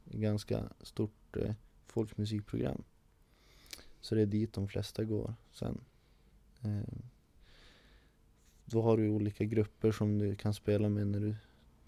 [0.05, 1.53] ganska stort eh,
[1.85, 2.83] folkmusikprogram.
[4.01, 5.81] Så det är dit de flesta går sen.
[6.61, 6.97] Eh,
[8.65, 11.35] då har du olika grupper som du kan spela med när du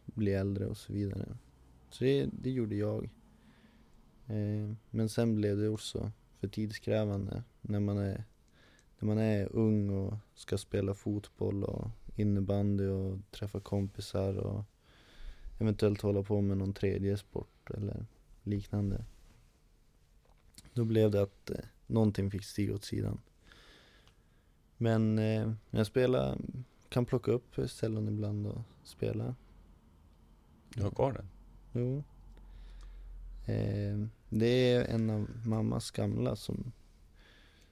[0.06, 1.38] blir äldre och så vidare.
[1.90, 3.04] Så det, det gjorde jag.
[4.28, 6.12] Eh, men sen blev det också
[6.44, 8.24] för tidskrävande när man är
[9.00, 14.64] när man är ung och ska spela fotboll och innebandy och träffa kompisar och
[15.60, 18.06] eventuellt hålla på med någon tredje sport eller
[18.44, 19.06] liknande.
[20.74, 23.20] Då blev det att eh, någonting fick stiga åt sidan.
[24.78, 26.38] Men eh, jag spelar,
[26.90, 29.36] kan plocka upp cellon ibland och spela.
[30.76, 31.30] Du har kvar den?
[31.72, 32.04] Jo.
[33.46, 36.72] Eh, det är en av mammas gamla som,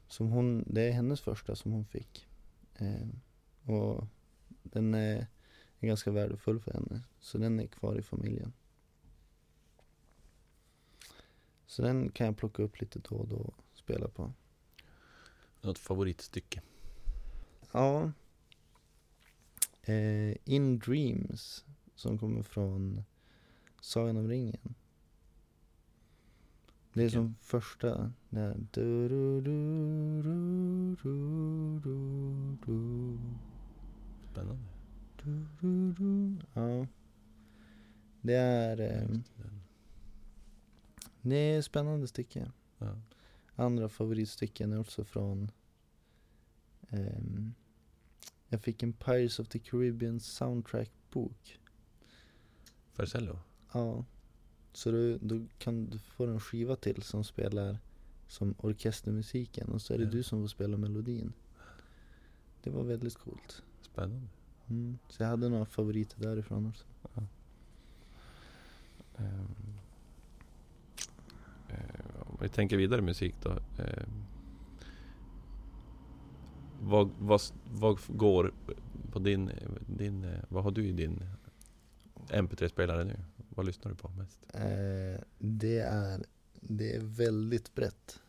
[0.07, 2.27] som hon, det är hennes första som hon fick.
[2.75, 3.07] Eh,
[3.63, 4.07] och
[4.63, 5.27] den är,
[5.79, 8.53] är ganska värdefull för henne, så den är kvar i familjen.
[11.65, 14.33] Så den kan jag plocka upp lite då och då och spela på.
[15.61, 16.61] Något favoritstycke?
[17.71, 18.11] Ja.
[19.83, 23.03] Eh, In Dreams, som kommer från
[23.81, 24.75] Sagan om ringen.
[26.93, 28.55] Det är som första, där.
[28.71, 33.17] Du, du, du, du, du, du, du,
[34.31, 34.63] Spännande.
[35.23, 36.37] du, du, du.
[36.53, 36.87] Ja.
[38.21, 39.09] Det är, eh,
[41.21, 41.35] det.
[41.35, 42.51] är spännande stycke.
[42.77, 43.01] Ja.
[43.55, 45.51] Andra favoritstycken är också från
[46.89, 47.53] ehm,
[48.47, 51.59] Jag fick en Pirates of the Caribbean soundtrack-bok.
[52.93, 53.39] Farcello?
[53.73, 54.05] Ja.
[54.73, 57.77] Så då, då kan du få en skiva till som spelar
[58.27, 60.09] som orkestermusiken och så är det Ja.
[60.09, 61.33] du som får spela melodin.
[62.63, 63.63] Det var väldigt coolt.
[63.81, 64.27] Spännande.
[64.69, 64.97] Mm.
[65.09, 66.85] Så jag hade några favoriter därifrån också.
[69.17, 69.75] Ehm,
[71.69, 73.49] eh, om vi tänker vidare musik då.
[73.49, 74.23] ehm,
[76.81, 78.53] vad, vad, vad går
[79.11, 79.51] på din,
[79.87, 81.23] din, eh, vad har du i din
[82.29, 83.19] MP3-spelare nu?
[83.55, 84.39] Vad lyssnar du på mest?
[84.53, 88.19] Eh, det, är, det är väldigt brett.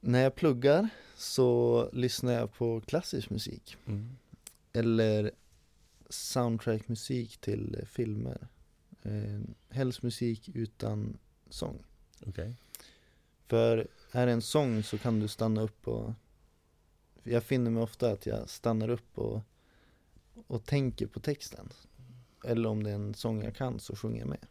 [0.00, 3.76] När jag pluggar så lyssnar jag på klassisk musik.
[4.72, 5.30] Eller
[6.08, 8.48] soundtrackmusik till filmer.
[9.02, 11.18] Eh, helst musik utan
[11.50, 11.84] sång.
[12.26, 12.56] Okej.
[13.46, 16.12] För är det en sång så kan du stanna upp och
[17.22, 19.40] Jag finner mig ofta att jag stannar upp och,
[20.46, 21.68] och tänker på texten.
[22.48, 24.46] Eller om det är en sång jag kan så sjunger jag med.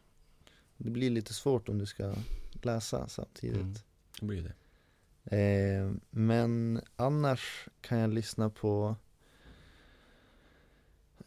[0.77, 2.15] Det blir lite svårt om du ska
[2.61, 3.55] läsa samtidigt.
[3.61, 3.75] Mm.
[4.19, 4.53] Det blir det.
[5.37, 8.95] Eh, men annars kan jag lyssna på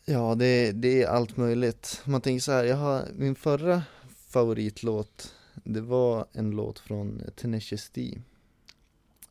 [0.04, 2.02] Ja, det, det är allt möjligt.
[2.04, 7.90] Man tänker så här, jag har min förra favoritlåt Det var en låt från Tenacious
[7.90, 8.22] D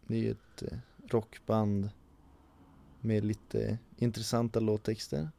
[0.08, 1.90] Det är ju ett eh, rockband
[3.00, 5.30] med lite intressanta låttexter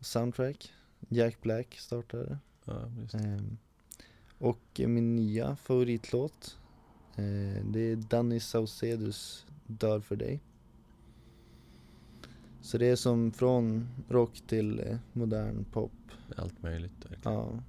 [0.00, 0.72] Soundtrack
[1.08, 2.90] Jack Black startade Ja.
[3.12, 3.58] Ehm,
[4.38, 6.58] och min nya favoritlåt
[7.16, 10.40] eh, Det är Danny Saucedos Dör för dig
[12.60, 15.92] Så det är som från rock till eh, modern pop
[16.36, 16.92] Allt möjligt.
[17.10, 17.20] verkligen.
[17.34, 17.62] Ja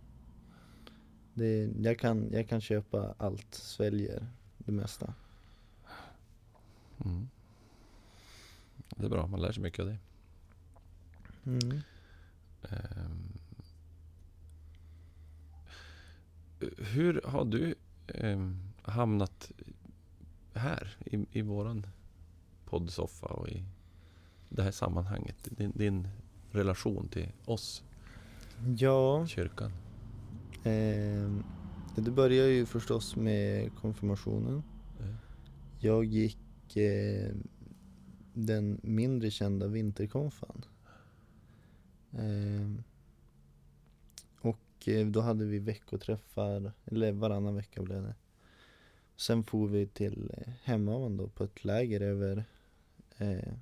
[1.33, 5.13] det, jag, kan, jag kan köpa allt, sväljer det mesta
[7.05, 7.27] Mm.
[8.89, 9.97] Det är bra, man lär sig mycket av det.
[11.43, 11.81] mm.
[12.63, 13.34] Ehm.
[16.78, 17.76] Hur har du
[18.08, 19.52] ehm, hamnat
[20.54, 21.88] här i, i våran
[22.65, 23.63] poddsoffa och i
[24.50, 25.36] det här sammanhanget?
[25.52, 26.08] Din, din
[26.52, 27.84] relation till oss,
[28.78, 29.72] Ja, kyrkan.
[30.63, 31.43] ehm,
[31.96, 34.63] det börjar ju förstås med konfirmationen
[35.00, 35.15] Eh,
[35.80, 37.32] Jag gick eh,
[38.34, 40.65] den mindre kända vinterkonfan.
[42.17, 42.84] Ehm,
[44.41, 48.15] och eh, då hade vi veckoträffar, eller varannan vecka blev det.
[49.15, 52.45] sen for vi till eh, Hemavan då på ett läger över
[53.17, 53.53] eh,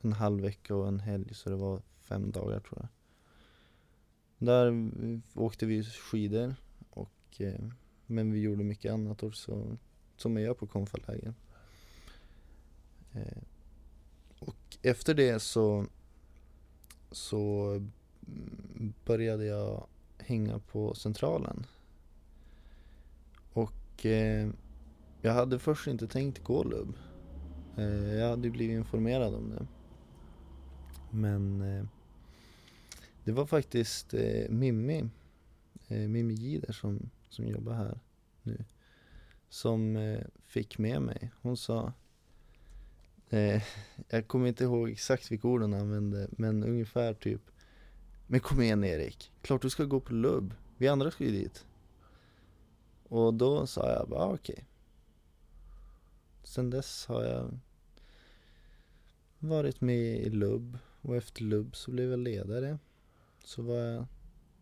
[0.00, 2.88] en halv vecka och en helg så det var fem dagar tror jag.
[4.38, 4.90] Där
[5.34, 6.54] åkte vi skidor
[6.90, 7.68] och eh,
[8.06, 9.76] men vi gjorde mycket annat också
[10.16, 11.34] som man gör på konfaläger.
[13.12, 13.42] Eh,
[14.38, 15.86] och efter det så
[17.14, 17.70] så
[18.26, 19.86] mm, började jag
[20.18, 21.66] hänga på Centralen.
[23.52, 24.50] Och eh,
[25.22, 26.94] jag hade först inte tänkt gå lubb.
[27.76, 29.66] Eh, jag hade blivit informerad om det.
[31.10, 31.84] Men eh,
[33.24, 35.08] det var faktiskt eh, Mimmi,
[35.88, 38.00] eh, Mimmi Gider som, som jobbar här
[38.42, 38.64] nu.
[39.48, 41.30] Som eh, fick med mig.
[41.42, 41.92] Hon sa
[43.30, 43.62] eh,
[44.08, 47.40] jag kommer inte ihåg exakt vilka ord han använde, men ungefär typ
[48.26, 51.66] Men kom igen Erik, klart du ska gå på lubb, vi andra ska ju dit.
[53.08, 54.64] Och då sa jag bara ah, okej.
[56.42, 57.58] Sen dess har jag
[59.38, 60.78] varit med i lubb.
[61.00, 62.78] Och efter lubb så blev jag ledare.
[63.44, 64.06] Så var jag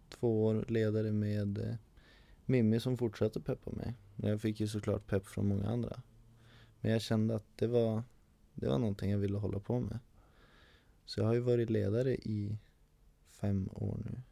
[0.09, 1.75] två år ledare med eh,
[2.47, 3.95] Mimmi som fortsatte peppa mig.
[4.17, 6.03] Jag fick ju såklart pepp från många andra.
[6.81, 8.03] Men jag kände att det var
[8.55, 9.99] det var någonting jag ville hålla på med.
[11.05, 12.59] Så jag har ju varit ledare i
[13.29, 14.23] fem år nu.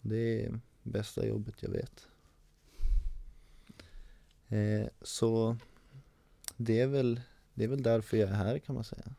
[0.00, 2.08] Det är bästa jobbet jag vet.
[4.48, 5.56] Eh, så
[6.56, 7.20] det är, väl,
[7.54, 9.14] det är väl därför jag är här kan man säga.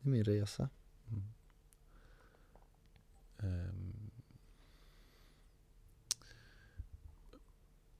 [0.00, 0.68] Det är min resa.
[1.08, 1.22] Mm.
[3.38, 3.66] Ehm.
[3.68, 4.10] Um,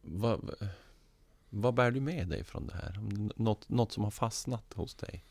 [0.02, 0.54] vad,
[1.50, 3.00] vad bär du med dig från det här?
[3.36, 5.24] Något, något som har fastnat hos dig?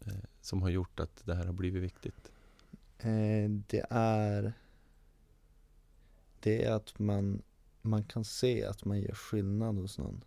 [0.00, 2.32] Eh, som har gjort att det här har blivit viktigt?
[2.98, 4.52] Eh, det är
[6.40, 7.42] Det är att man
[7.82, 10.24] Man kan se att man gör skillnad hos någon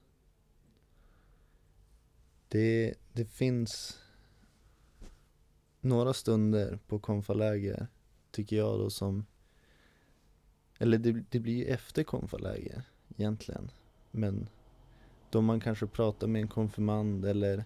[2.47, 3.99] Det, det finns
[5.81, 7.88] Några stunder på konfaläger
[8.31, 9.25] Tycker jag då som
[10.79, 12.83] Eller det, det blir ju efter konfaläger
[13.17, 13.71] egentligen
[14.12, 14.49] Men
[15.33, 17.65] då man kanske pratar med en konfirmand eller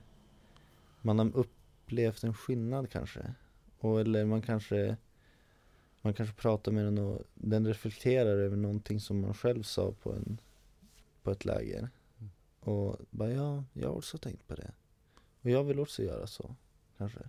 [1.02, 3.34] man har upplevt en skillnad kanske.
[3.80, 4.98] Och eller man kanske
[6.02, 10.14] man kanske pratar med den och den reflekterar över någonting som man själv sa på,
[10.14, 10.42] en,
[11.24, 11.90] på ett läger.
[12.20, 12.32] Mm.
[12.60, 14.72] Och bara ja, jag har också tänkt på det.
[15.42, 16.56] Och jag vill också göra så,
[16.98, 17.20] kanske.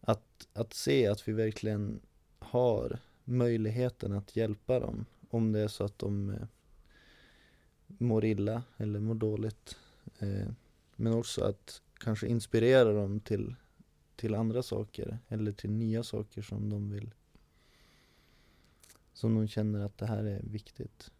[0.00, 2.00] Att, att se att vi verkligen
[2.38, 5.06] har möjligheten att hjälpa dem.
[5.30, 6.46] Om det är så att de eh,
[7.98, 9.76] mår illa eller mår dåligt.
[10.18, 10.48] Eh,
[10.96, 13.54] men också att kanske inspirera dem till,
[14.16, 17.10] till andra saker eller till nya saker som de vill
[19.20, 21.10] som de känner att det här är viktigt.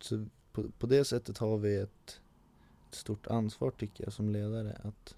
[0.00, 2.20] Så på, på det sättet har vi ett,
[2.88, 5.16] ett stort ansvar tycker jag som ledare att,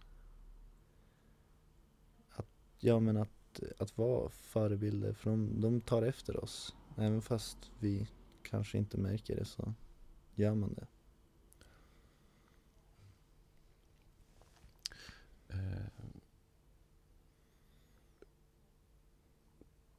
[2.30, 2.46] att
[2.78, 6.74] ja men att, att vara förebilder för de, de tar efter oss.
[6.96, 8.08] Även fast vi
[8.42, 9.74] kanske inte märker det så
[10.34, 10.86] gör man det.
[15.48, 15.86] Eh,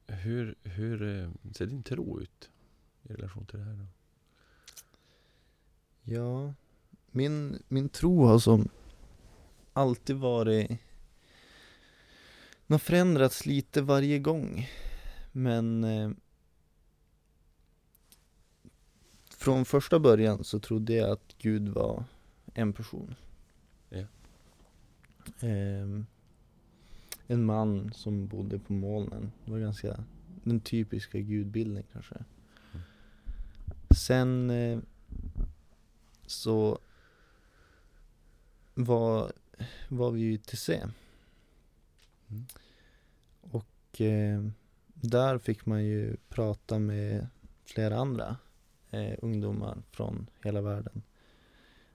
[0.07, 2.49] hur, hur eh, ser din tro ut
[3.03, 3.73] i relation till det här?
[3.73, 3.85] Då?
[6.01, 6.53] Ja,
[7.11, 8.69] min, min tro har som
[9.73, 10.67] alltid varit
[12.67, 14.69] Den har förändrats lite varje gång
[15.31, 16.11] Men eh,
[19.45, 22.03] Från första början så trodde jag att Gud var
[22.53, 23.15] en person.
[23.89, 23.99] Ja.
[25.47, 26.01] eh,
[27.27, 29.31] En man som bodde på molnen.
[29.45, 30.03] Det var ganska
[30.43, 32.15] den typiska gudbilden kanske.
[34.05, 34.79] Sen eh,
[36.25, 36.79] så
[38.73, 39.31] var,
[39.89, 40.81] var vi ju till C.
[42.27, 42.45] Mm.
[43.41, 44.47] Och eh,
[44.93, 47.27] där fick man ju prata med
[47.65, 48.37] flera andra
[48.95, 51.01] eh, ungdomar från hela världen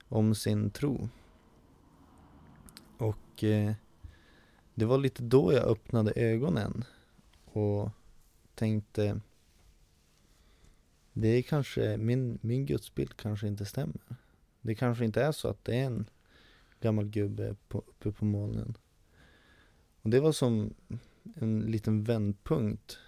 [0.09, 1.09] om sin tro.
[2.99, 3.73] Och eh,
[4.75, 6.85] det var lite då jag öppnade ögonen
[7.45, 7.91] och
[8.55, 9.21] tänkte
[11.13, 14.17] det är kanske, min, min gudsbild kanske inte stämmer.
[14.61, 16.11] Det kanske inte är så att det är en
[16.81, 18.77] gammal gubbe på, uppe på molnen.
[20.03, 20.75] Och det var som
[21.35, 22.99] en liten vändpunkt.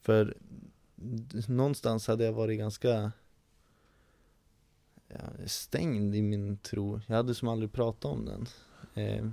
[0.00, 0.36] För
[1.48, 3.12] någonstans hade jag varit ganska
[5.08, 7.00] ja, stängd i min tro.
[7.06, 8.46] Jag hade som aldrig pratat om den.
[8.94, 9.30] Eh,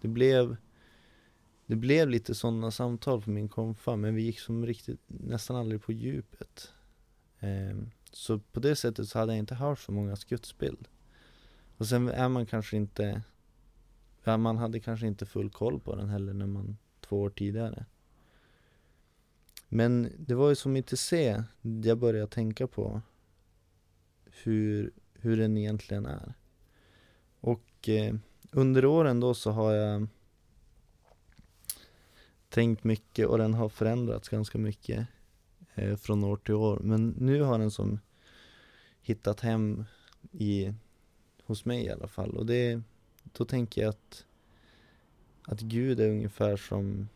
[0.00, 0.56] det blev
[1.66, 5.82] det blev lite sådana samtal på min konfa men vi gick som riktigt nästan aldrig
[5.82, 6.72] på djupet.
[7.40, 7.76] Eh,
[8.12, 10.88] Så på det sättet så hade jag inte hört så många gudsbild.
[11.76, 13.22] Och sen är man kanske inte,
[14.24, 17.86] ja, man hade kanske inte full koll på den heller när man, två år tidigare.
[19.72, 21.12] Men det var ju som ITC
[21.84, 23.02] jag började tänka på
[24.24, 26.34] hur, hur den egentligen är.
[27.40, 28.14] Och eh,
[28.50, 30.06] under åren då så har jag
[32.48, 35.06] tänkt mycket och den har förändrats ganska mycket
[35.74, 36.78] eh, från år till år.
[36.78, 38.00] Men nu har den som
[39.02, 39.84] hittat hem
[40.32, 40.74] i,
[41.44, 42.36] hos mig i alla fall.
[42.36, 42.82] Och det,
[43.22, 44.24] då tänker jag att,
[45.42, 47.08] att Gud är ungefär som,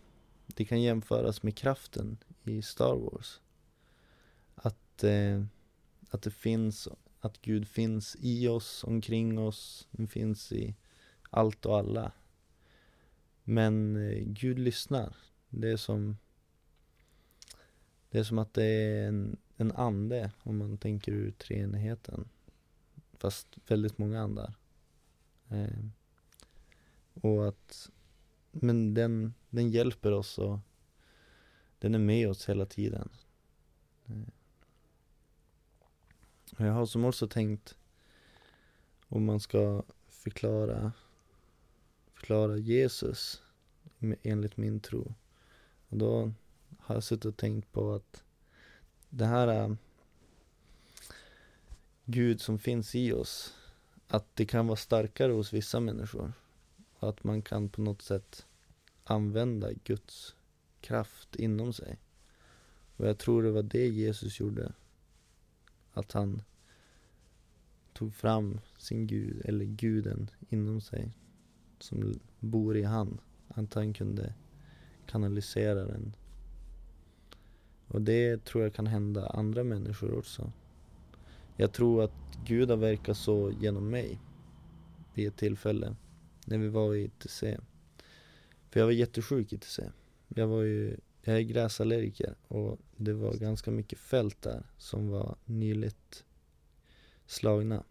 [0.46, 3.40] det kan jämföras med kraften i Star Wars.
[4.54, 5.44] Att, eh,
[6.10, 6.88] att det finns,
[7.20, 10.74] att Gud finns i oss, omkring oss, den finns i
[11.30, 12.12] allt och alla.
[13.44, 15.16] Men eh, Gud lyssnar.
[15.48, 16.16] Det är som
[18.10, 22.28] Det är som att det är en, en ande om man tänker ur treenigheten.
[23.12, 24.54] Fast väldigt många andar.
[25.48, 25.84] Eh,
[27.14, 27.90] och att
[28.50, 30.60] Men den, den hjälper oss att
[31.84, 33.08] den är med oss hela tiden.
[36.58, 37.76] Och jag har som också tänkt
[39.08, 40.92] om man ska förklara
[42.14, 43.42] förklara Jesus
[44.22, 45.14] enligt min tro.
[45.88, 46.32] Och då
[46.78, 48.24] har jag suttit och tänkt på att
[49.08, 49.76] det här är
[52.04, 53.54] Gud som finns i oss,
[54.08, 56.32] att det kan vara starkare hos vissa människor.
[56.98, 58.46] Och att man kan på något sätt
[59.04, 60.34] använda Guds
[60.84, 61.98] kraft inom sig.
[62.96, 64.72] Och jag tror det var det Jesus gjorde.
[65.92, 66.42] Att han
[67.92, 71.12] tog fram sin Gud, eller guden inom sig
[71.78, 73.20] som bor i han.
[73.48, 74.34] Att han kunde
[75.06, 76.16] kanalisera den.
[77.88, 80.52] Och det tror jag kan hända andra människor också.
[81.56, 84.20] Jag tror att Gud har verkat så genom mig
[85.14, 85.96] vid ett tillfälle
[86.46, 87.40] när vi var i ITC.
[88.70, 89.80] För jag var jättesjuk i ITC.
[90.36, 95.36] Jag var ju, jag är gräsallergiker och det var ganska mycket fält där som var
[95.44, 96.24] nyligt
[97.26, 97.84] slagna.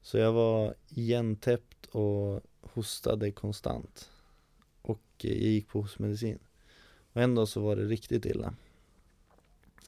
[0.00, 4.10] Så jag var igentäppt och hostade konstant.
[4.82, 6.38] Och jag gick på hostmedicin.
[7.12, 8.54] Och en dag så var det riktigt illa.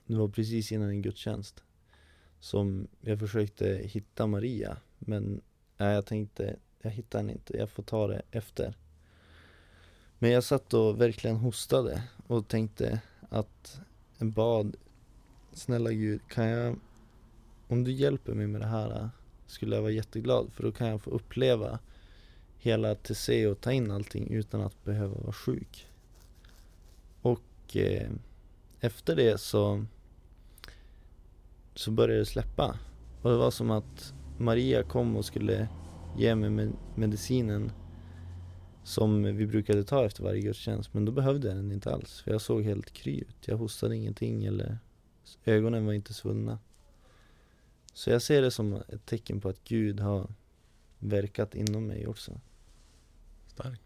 [0.07, 1.63] Det var precis innan en gudstjänst.
[2.41, 4.77] Som jag försökte hitta Maria.
[4.99, 5.41] Men
[5.77, 7.57] nej, jag tänkte, jag hittar henne inte.
[7.57, 8.75] Jag får ta det efter.
[10.23, 13.81] Men jag satt och verkligen hostade och tänkte att
[14.19, 14.77] en bad
[15.53, 16.77] Snälla Gud, kan jag
[17.69, 19.11] Om du hjälper mig med det här
[19.47, 21.79] skulle jag vara jätteglad för då kan jag få uppleva
[22.59, 25.87] hela TC och ta in allting utan att behöva vara sjuk.
[27.23, 28.11] Och eh,
[28.81, 29.85] efter det så
[31.75, 32.79] så började det släppa.
[33.23, 35.69] Och det var som att Maria kom och skulle
[36.17, 37.73] ge mig med medicinen
[38.85, 40.95] som vi brukade ta efter varje gudstjänst.
[40.95, 42.21] Men då behövde jag den inte alls.
[42.21, 43.49] För jag såg helt kry ut.
[43.49, 44.79] Jag hostade ingenting eller
[45.45, 46.59] ögonen var inte svullna.
[47.93, 50.31] Så jag ser det som ett tecken på att Gud har
[50.99, 52.41] verkat inom mig också.
[53.47, 53.83] Starkt.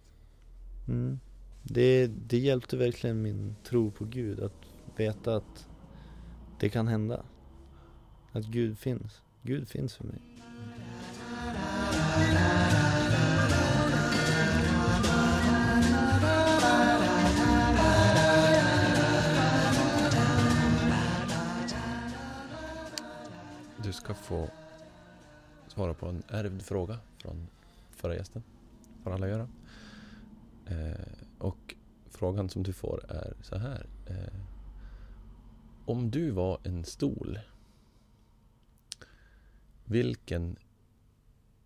[0.88, 1.20] Mm.
[1.62, 4.52] Det, det hjälpte verkligen min tro på Gud att
[4.96, 5.68] veta att
[6.60, 7.24] det kan hända.
[8.32, 9.22] Att Gud finns.
[9.42, 10.18] Gud finns för mig.
[12.18, 12.63] Du
[23.94, 24.48] ska få
[25.68, 27.46] svara på en ärvd fråga från
[27.90, 28.42] förra gästen.
[29.02, 29.48] Får alla göra.
[30.66, 31.06] Eh,
[31.38, 31.74] och
[32.10, 33.86] frågan som du får är så här.
[34.06, 34.40] Eh,
[35.84, 37.38] om du var en stol.
[39.84, 40.56] Vilken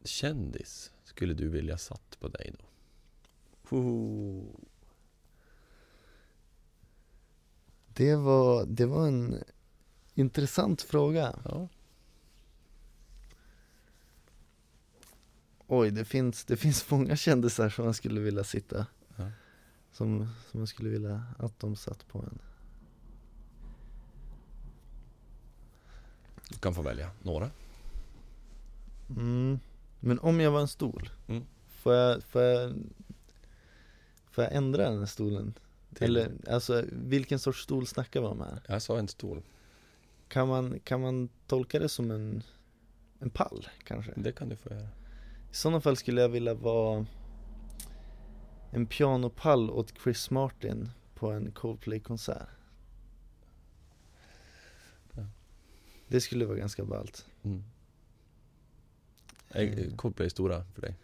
[0.04, 2.64] kändis skulle du vilja satt på dig då?
[3.76, 4.44] Oh.
[7.86, 9.44] Det var, det var en
[10.14, 11.40] intressant fråga.
[11.44, 11.68] Ja.
[15.70, 18.86] Oj, det finns, det finns många kändisar som man skulle vilja sitta.
[19.16, 19.30] Ja.
[19.92, 22.38] Som, som man skulle vilja att de satt på en.
[26.50, 27.50] Du kan få välja några.
[29.10, 29.58] Mm.
[30.00, 31.44] Men om jag var en stol, Mm.
[31.68, 32.74] får, jag, får, jag,
[34.30, 35.54] får jag ändra den här stolen?
[35.94, 38.60] Till- Eller alltså, vilken sorts stol snackar vi om här?
[38.68, 39.42] Jag sa en stol.
[40.28, 42.42] Kan man, kan man tolka det som en,
[43.18, 44.12] en pall kanske?
[44.16, 44.88] Det kan du få göra.
[45.50, 47.06] I sådana fall skulle jag vilja vara
[48.70, 52.48] en pianopall åt Chris Martin på en Coldplay-konsert.
[56.08, 57.26] Det skulle vara ganska ballt.
[57.42, 57.64] Mm.
[59.48, 59.96] Är Mm.
[59.96, 60.96] Coldplay stora för dig?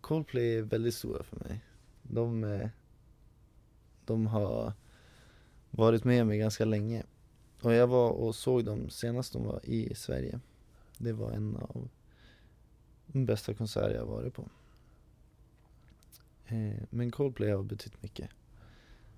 [0.00, 1.64] Coldplay är väldigt stora för mig.
[2.02, 2.68] De, eh,
[4.04, 4.72] de har
[5.70, 7.02] varit med mig ganska länge.
[7.60, 10.40] Och jag var och såg dem senast de var i Sverige.
[10.98, 11.88] Det var en av
[13.12, 14.48] den bästa konsert jag varit på.
[16.46, 18.30] Eh, men Coldplay har betytt mycket.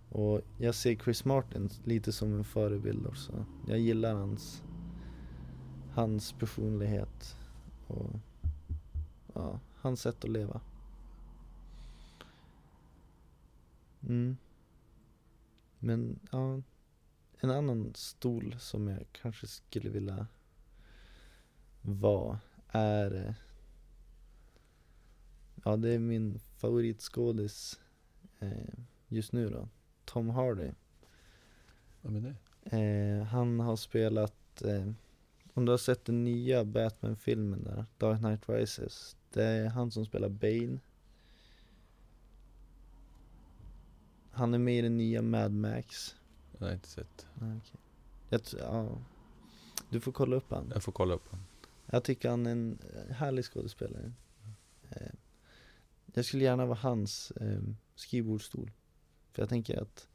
[0.09, 3.47] Och jag ser Chris Martin lite som en förebild också.
[3.67, 4.63] Jag gillar hans,
[5.93, 7.37] hans personlighet
[7.87, 8.11] och
[9.35, 10.61] ja, hans sätt att leva.
[14.03, 14.37] Mm.
[15.79, 16.63] Men ja,
[17.41, 20.27] en annan stol som jag kanske skulle vilja
[21.83, 23.35] vara är eh,
[25.65, 27.81] Ja det är min favoritskådis
[28.39, 28.51] eh,
[29.09, 29.69] just nu då
[30.05, 30.71] Tom Hardy
[32.01, 32.77] Vad med det?
[32.77, 34.93] eh, Han har spelat eh,
[35.55, 40.05] Om du har sett den nya Batman-filmen där Dark Knight Rises Det är han som
[40.07, 40.79] spelar Bane
[44.33, 46.17] Han är med i den nya Mad Max
[46.59, 47.27] Jag har inte sett.
[47.41, 47.81] Ah, okej.
[48.29, 48.99] Jag ja.
[49.91, 50.71] Du får kolla upp han.
[50.75, 51.45] Jag får kolla upp honom.
[51.87, 54.13] Jag tycker han är en eh, härlig skådespelare.
[54.91, 55.13] Eh,
[56.15, 57.63] Jag skulle gärna vara hans eh,
[57.95, 58.71] skrivbordsstol.
[59.33, 60.09] För jag tänker att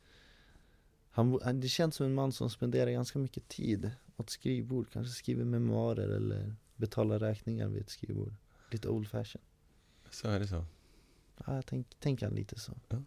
[1.09, 4.89] han, det känns som en man som spenderar ganska mycket tid åt skrivbord.
[4.91, 8.33] Kanske skriver memoarer eller betalar räkningar vid ett skrivbord.
[8.71, 9.41] Lite old fashion.
[10.09, 10.65] Så är det så.
[11.45, 12.73] Ja, jag tänk, tänker han lite så.
[12.89, 13.01] Ja.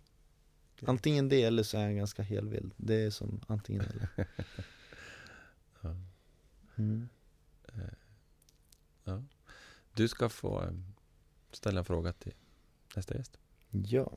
[0.86, 2.74] Antingen det eller så är han ganska helvild.
[2.76, 4.08] Det är som antingen eller.
[5.80, 5.96] Ja.
[6.76, 7.08] Mm.
[9.04, 9.22] Ja.
[9.94, 10.72] Du ska få eh,
[11.52, 12.34] ställa en fråga till
[12.96, 13.38] nästa gäst.
[13.70, 14.12] Ja.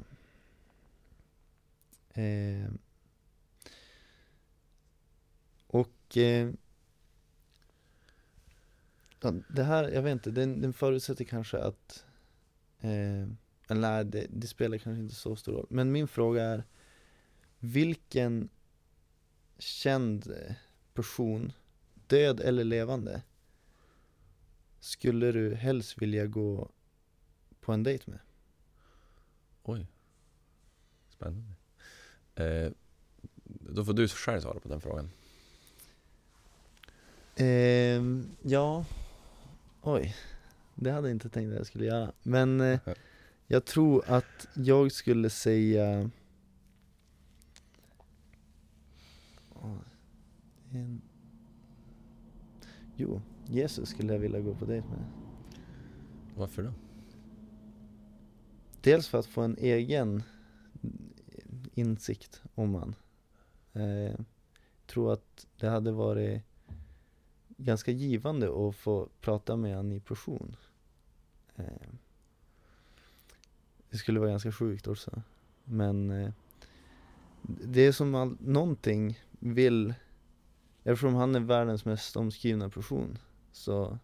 [2.13, 2.71] Eh.
[5.67, 6.51] Och eh.
[9.49, 12.05] det här, jag vet inte, den, den förutsätter kanske att
[12.79, 13.27] eh,
[13.71, 15.67] eller nej, det, det spelar kanske inte så stor roll.
[15.69, 16.63] Men min fråga är
[17.59, 18.49] Vilken
[19.57, 20.33] känd
[20.93, 21.51] person,
[22.07, 23.21] död eller levande,
[24.79, 26.69] skulle du helst vilja gå
[27.61, 28.19] på en dejt med?
[29.63, 29.87] Oj.
[31.09, 31.53] Spännande.
[32.35, 32.71] Eh,
[33.45, 35.09] då får du själv svara på den frågan.
[37.35, 38.85] Ehm, ja,
[39.81, 40.15] oj.
[40.75, 42.11] Det hade jag inte tänkt att jag skulle göra.
[42.23, 42.79] Men eh,
[43.47, 46.09] jag tror att jag skulle säga
[50.71, 51.01] en...
[52.95, 55.05] Jo, Jesus skulle jag vilja gå på dejt med.
[56.35, 56.73] Varför då?
[58.81, 60.23] Dels för att få en egen
[61.73, 62.95] insikt om man.
[63.73, 64.19] Eh,
[64.85, 66.41] tror att det hade varit
[67.57, 70.55] ganska givande att få prata med han i person.
[71.55, 71.89] Eh,
[73.89, 75.21] det skulle vara ganska sjukt också.
[75.63, 76.31] Men eh,
[77.41, 79.93] det är som all, någonting vill,
[80.83, 83.17] eftersom han är världens mest omskrivna person
[83.51, 83.99] så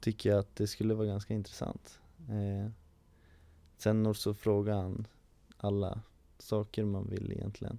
[0.00, 2.00] tycker jag att det skulle vara ganska intressant.
[2.28, 2.70] Eh,
[3.76, 5.06] Sen också frågar han
[5.56, 6.02] alla
[6.38, 7.78] saker man vill egentligen.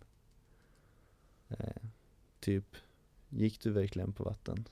[1.49, 1.83] Eh,
[2.39, 2.75] typ,
[3.29, 4.67] gick du verkligen på vatten?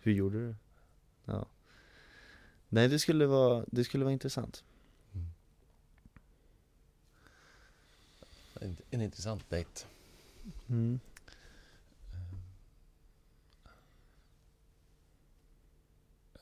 [0.00, 0.54] Hur gjorde du?
[1.24, 1.46] Ja.
[2.68, 4.64] Nej, det skulle vara, det skulle vara intressant.
[8.60, 9.86] En, en intressant dejt.
[10.68, 11.00] Mm.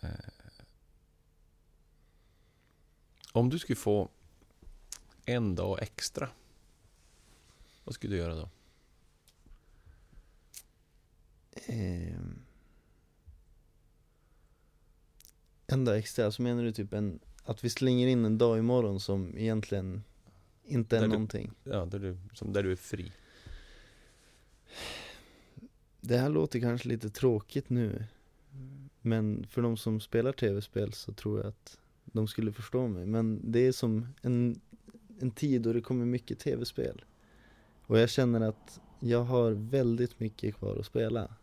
[0.00, 0.35] Eh,
[3.36, 4.08] om du skulle få
[5.24, 6.28] en dag extra,
[7.84, 8.48] vad skulle du göra då?
[11.66, 12.42] Ehm.
[15.66, 19.00] En dag extra, så menar du typ en, att vi slänger in en dag imorgon
[19.00, 20.04] som egentligen
[20.64, 21.52] inte är Där du- någonting?
[21.64, 23.12] Ja, där du, som där du är fri.
[26.00, 28.04] Det här låter kanske lite tråkigt nu
[29.00, 31.78] Men för de som spelar tv-spel så tror jag att
[32.16, 33.06] de skulle förstå mig.
[33.06, 34.60] Men det är som en,
[35.18, 37.04] en tid då det kommer mycket tv-spel.
[37.86, 41.34] Och jag känner att jag har väldigt mycket kvar att spela.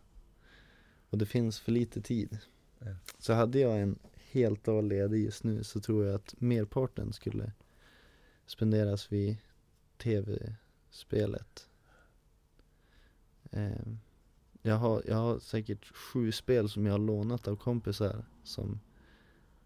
[1.10, 2.38] Och det finns för lite tid.
[2.78, 2.96] Ja.
[3.18, 3.98] Så hade jag en
[4.30, 7.52] helt dag ledig just nu så tror jag att merparten skulle
[8.46, 9.36] spenderas vid
[9.98, 11.68] tv-spelet.
[13.50, 13.98] Ehm,
[14.62, 18.80] jag har, jag har säkert sju spel som jag har lånat av kompisar som,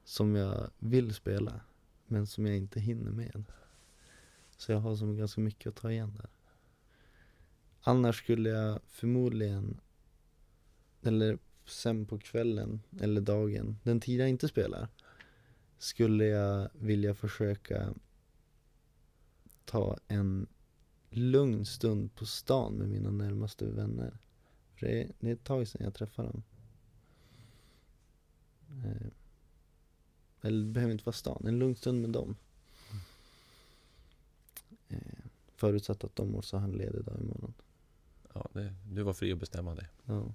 [0.09, 1.61] som jag vill spela
[2.07, 3.45] men som jag inte hinner med.
[4.57, 6.31] Så jag har som ganska mycket att ta igen där.
[7.81, 9.81] Annars skulle jag förmodligen,
[11.03, 14.89] eller sen på kvällen eller dagen, den tid jag inte spelar,
[15.79, 17.95] skulle jag vilja försöka
[19.65, 20.47] ta en
[21.11, 24.19] lugn stund på stan med mina närmaste vänner.
[24.75, 26.43] För det är, det är ett tag sedan jag träffade dem.
[28.85, 29.07] Eh,
[30.43, 32.37] eller det behöver inte vara stan, en lugn stund med dem.
[34.89, 34.99] Eh,
[35.57, 37.55] förutsatt att de också har en ledig dag imorgon.
[38.35, 39.87] Ja, det, du var fri att bestämma det.
[40.05, 40.33] Ja.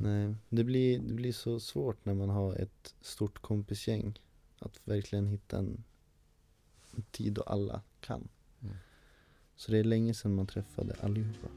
[0.00, 4.18] Nej, det blir, det blir så svårt när man har ett stort kompisgäng
[4.58, 5.84] att verkligen hitta en,
[7.10, 8.28] tid då alla kan.
[8.60, 8.74] Mm.
[9.56, 11.48] Så det är länge sedan man träffade allihopa.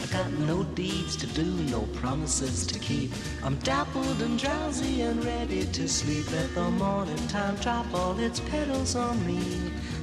[0.00, 3.10] I got no deeds to do, no promises to keep.
[3.42, 6.30] I'm dappled and drowsy and ready to sleep.
[6.32, 9.40] Let the morning time drop all its petals on me.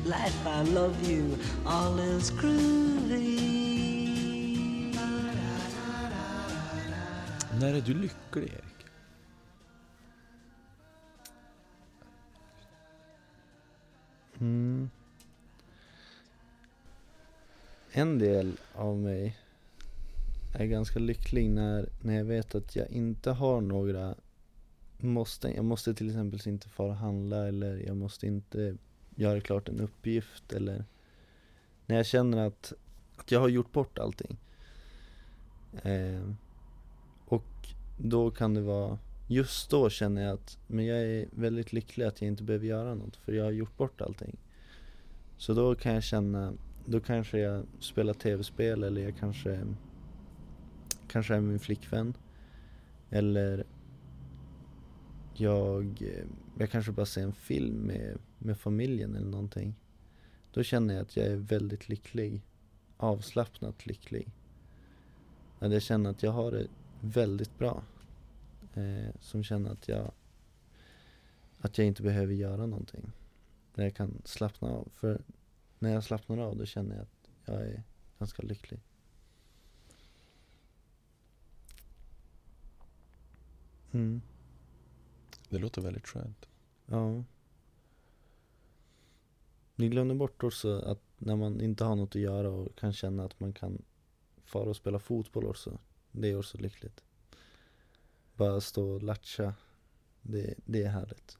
[0.05, 3.55] Life, I love you, all is groovy.
[7.59, 8.85] När är du lycklig, Erik?
[14.39, 14.89] Mm.
[17.91, 19.37] En del av mig
[20.61, 24.15] är ganska lycklig när, när jag vet att jag inte har några
[24.97, 28.77] måste, jag måste till exempel inte fara och handla eller jag måste inte
[29.15, 30.85] göra klart en uppgift eller
[31.85, 32.73] när jag känner att,
[33.15, 34.37] att jag har gjort bort allting.
[35.83, 36.29] Eh,
[37.25, 38.97] och då kan det vara,
[39.27, 42.95] just då känner jag att, men jag är väldigt lycklig att jag inte behöver göra
[42.95, 44.37] något för jag har gjort bort allting.
[45.37, 46.53] Så då kan jag känna,
[46.85, 49.59] då kanske jag spelar tv-spel eller jag kanske
[51.15, 52.13] kanske är med min flickvän.
[53.09, 53.65] Eller
[55.33, 56.25] jag, eh,
[56.57, 59.75] jag kanske bara ser en film med, med familjen eller någonting.
[60.51, 62.41] Då känner jag att jag är väldigt lycklig.
[62.97, 64.27] Avslappnat lycklig.
[65.59, 66.67] Att jag känner att jag har det
[67.01, 67.83] väldigt bra.
[68.73, 70.11] Eh, som känner att jag,
[71.59, 73.11] att jag inte behöver göra någonting.
[73.75, 74.89] När jag kan slappna av.
[74.93, 75.21] För
[75.79, 77.83] när jag slappnar av då känner jag att jag är
[78.19, 78.79] ganska lycklig.
[83.95, 84.21] Mm.
[85.49, 86.45] Det låter väldigt skönt.
[86.85, 87.23] Ja.
[89.75, 93.25] Ni glömde bort också att när man inte har något att göra och kan känna
[93.25, 93.81] att man kan
[94.43, 95.79] fara och spela fotboll också.
[96.11, 97.03] Det är också lyckligt.
[98.35, 99.53] Bara stå och latcha.
[100.21, 101.37] Det, det är härligt.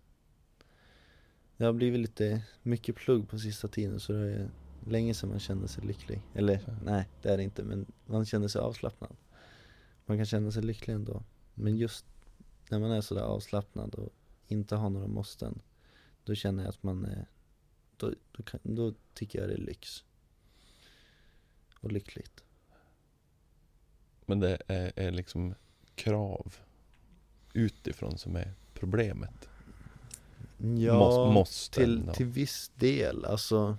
[1.58, 4.49] Det har blivit lite mycket plugg på sista tiden så det är
[4.88, 6.22] länge sedan man kände sig lycklig.
[6.34, 6.74] Eller Ja.
[6.84, 9.16] nej, det är det inte men man känner sig avslappnad.
[10.06, 11.24] Man kan känna sig lycklig ändå.
[11.53, 12.06] Men just
[12.70, 14.13] när man är sådär avslappnad och
[14.47, 15.61] inte har några måsten.
[16.24, 17.26] Då känner jag att man är,
[17.97, 20.03] då, då, kan, då tycker jag det är lyx.
[21.80, 22.43] Och lyckligt.
[24.26, 25.55] Men det är, är liksom
[25.95, 26.55] krav
[27.53, 29.49] utifrån som är problemet.
[30.57, 32.13] Ja, Mås- måsten till, då.
[32.13, 33.26] till viss del.
[33.26, 33.78] Alltså,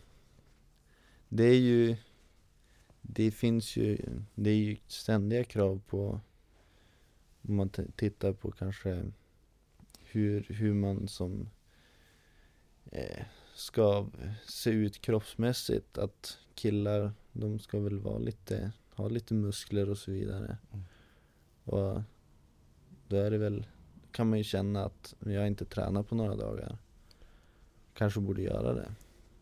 [1.29, 1.97] det är ju,
[3.03, 3.99] det finns ju,
[4.35, 6.21] det är ju ständiga krav på,
[7.49, 9.13] om man tittar på kanske
[10.05, 11.49] hur, hur man som
[12.93, 13.25] eh,
[13.55, 14.07] ska
[14.47, 15.99] se ut kroppsmässigt.
[15.99, 20.59] Att killar, de ska väl vara lite, ha lite muskler och så vidare.
[20.73, 20.85] Mm.
[21.65, 22.03] Och
[23.09, 23.67] då är det väl,
[24.13, 26.79] kan man ju känna att jag inte tränar på några dagar.
[27.95, 28.95] Kanske borde göra det.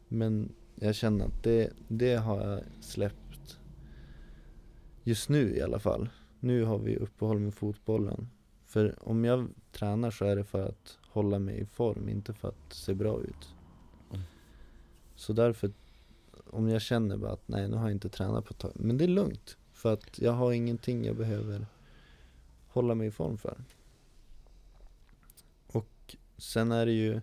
[0.08, 3.58] Men jag känner att det, det har jag släppt
[5.04, 6.08] just nu i alla fall.
[6.44, 8.28] Nu har vi uppehåll med fotbollen.
[8.64, 12.48] För om jag tränar så är det för att hålla mig i form, inte för
[12.48, 13.54] att se bra ut.
[14.10, 14.22] Mm.
[15.14, 15.72] Så därför,
[16.46, 18.72] om jag känner bara att nej nu har jag inte tränat på ett tag.
[18.74, 19.56] Men det är lugnt.
[19.72, 21.66] För att jag har ingenting jag behöver
[22.68, 23.64] hålla mig i form för.
[25.66, 27.20] Och sen är det ju,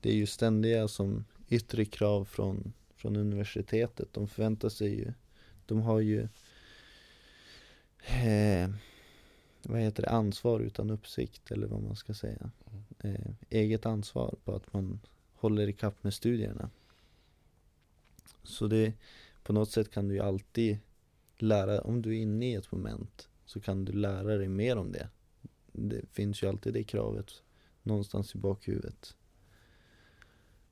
[0.00, 4.08] det är ju ständiga som yttre krav från, från universitetet.
[4.12, 5.12] De förväntar sig ju,
[5.66, 6.28] de har ju
[8.02, 8.70] eh,
[9.62, 12.50] vad heter det, ansvar utan uppsikt eller vad man ska säga.
[12.98, 15.00] Eh, eget ansvar på att man
[15.34, 16.70] håller ikapp med studierna.
[18.42, 18.92] Så det,
[19.42, 20.78] på något sätt kan du ju alltid
[21.38, 24.92] lära, om du är inne i ett moment så kan du lära dig mer om
[24.92, 25.08] det.
[25.72, 27.42] Det finns ju alltid det kravet
[27.82, 29.16] någonstans i bakhuvudet.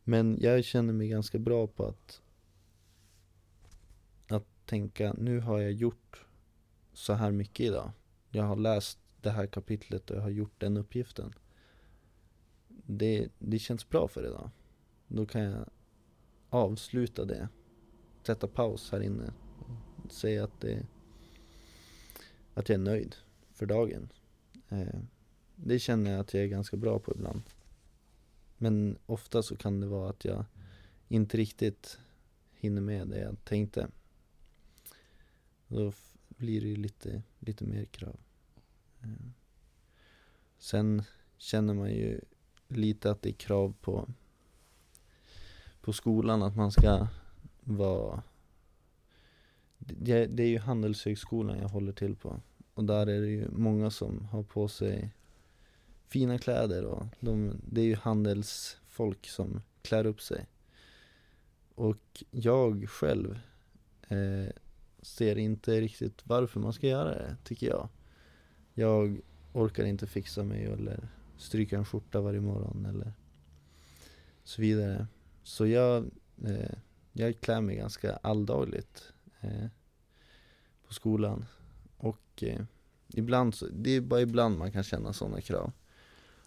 [0.04, 2.22] Men jag känner mig ganska bra på att
[4.28, 6.25] att tänka, nu har jag gjort
[6.96, 7.90] så här mycket idag.
[8.30, 11.34] Jag har läst det här kapitlet och jag har gjort den uppgiften.
[12.68, 14.50] Det, det känns bra för idag.
[15.08, 15.64] Då kan jag
[16.50, 17.48] avsluta det.
[18.22, 19.32] Sätta paus här inne.
[20.10, 20.86] Säga att det
[22.54, 23.16] att jag är nöjd.
[23.52, 24.08] för dagen.
[24.68, 25.00] Eh,
[25.56, 27.42] det känner jag att jag är ganska bra på ibland.
[28.58, 30.44] Men ofta så kan det vara att jag
[31.08, 31.98] inte riktigt
[32.54, 33.88] hinner med det jag tänkte.
[35.68, 35.92] Då
[36.36, 38.16] blir det ju lite, lite mer krav.
[39.02, 39.08] Eh.
[40.58, 41.02] Sen
[41.38, 42.20] känner man ju
[42.68, 44.08] lite att det är krav på,
[45.80, 47.08] på skolan att man ska
[47.60, 48.22] vara
[49.78, 52.40] det, det är ju Handelshögskolan jag håller till på
[52.74, 55.10] och där är det ju många som har på sig
[56.08, 60.46] fina kläder och de, det är ju handelsfolk som klär upp sig.
[61.74, 63.38] Och jag själv
[64.08, 64.48] eh,
[65.06, 67.88] ser inte riktigt varför man ska göra det, tycker jag.
[68.74, 69.20] Jag
[69.52, 73.12] orkar inte fixa mig eller stryka en skjorta varje morgon eller
[74.44, 75.06] så vidare.
[75.42, 76.10] Så jag,
[76.44, 76.78] eh,
[77.12, 79.66] jag klär mig ganska alldagligt eh,
[80.86, 81.44] på skolan.
[81.96, 82.60] Och eh,
[83.08, 85.72] ibland, så, det är bara ibland man kan känna sådana krav.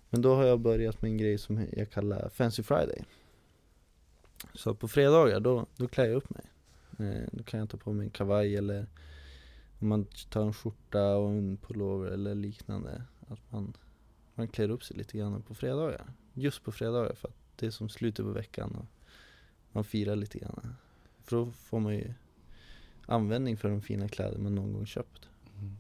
[0.10, 3.04] Men då har jag börjat med en grej som jag kallar Fancy Friday.
[4.54, 6.46] Så på fredagar då, då klär jag upp mig.
[7.00, 8.88] Eh, då kan jag ta på mig en kavaj eller
[9.80, 13.04] om man tar en skjorta och en pullover eller liknande.
[13.28, 13.74] Att man,
[14.36, 16.06] man klär upp sig lite grann på fredagar.
[16.34, 18.86] Just på fredagar för att det är som slutet på veckan och
[19.72, 20.76] man firar lite grann.
[21.24, 22.14] För då får man ju
[23.06, 25.30] användning för de fina kläder man någon gång köpt.
[25.58, 25.78] Mm.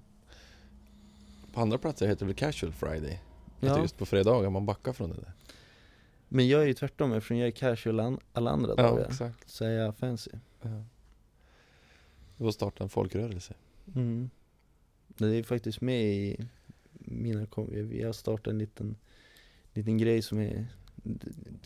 [1.53, 3.21] På andra platser heter det väl Casual Friday?
[3.55, 5.31] Att det Ja, just på fredagar man backar från det där.
[6.27, 9.05] men jag är ju tvärtom eftersom jag är casual an- alla andra Ja, dagar.
[9.07, 9.49] exakt.
[9.49, 10.31] Så är jag fancy.
[10.61, 10.83] Ja.
[12.39, 13.53] Var starta en folkrörelse.
[13.95, 14.29] Mm.
[15.07, 16.37] Det är faktiskt med i
[16.93, 18.95] mina kom- vi har startat en liten,
[19.73, 20.67] liten grej som är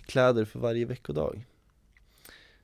[0.05, 1.45] kläder för varje veckodag.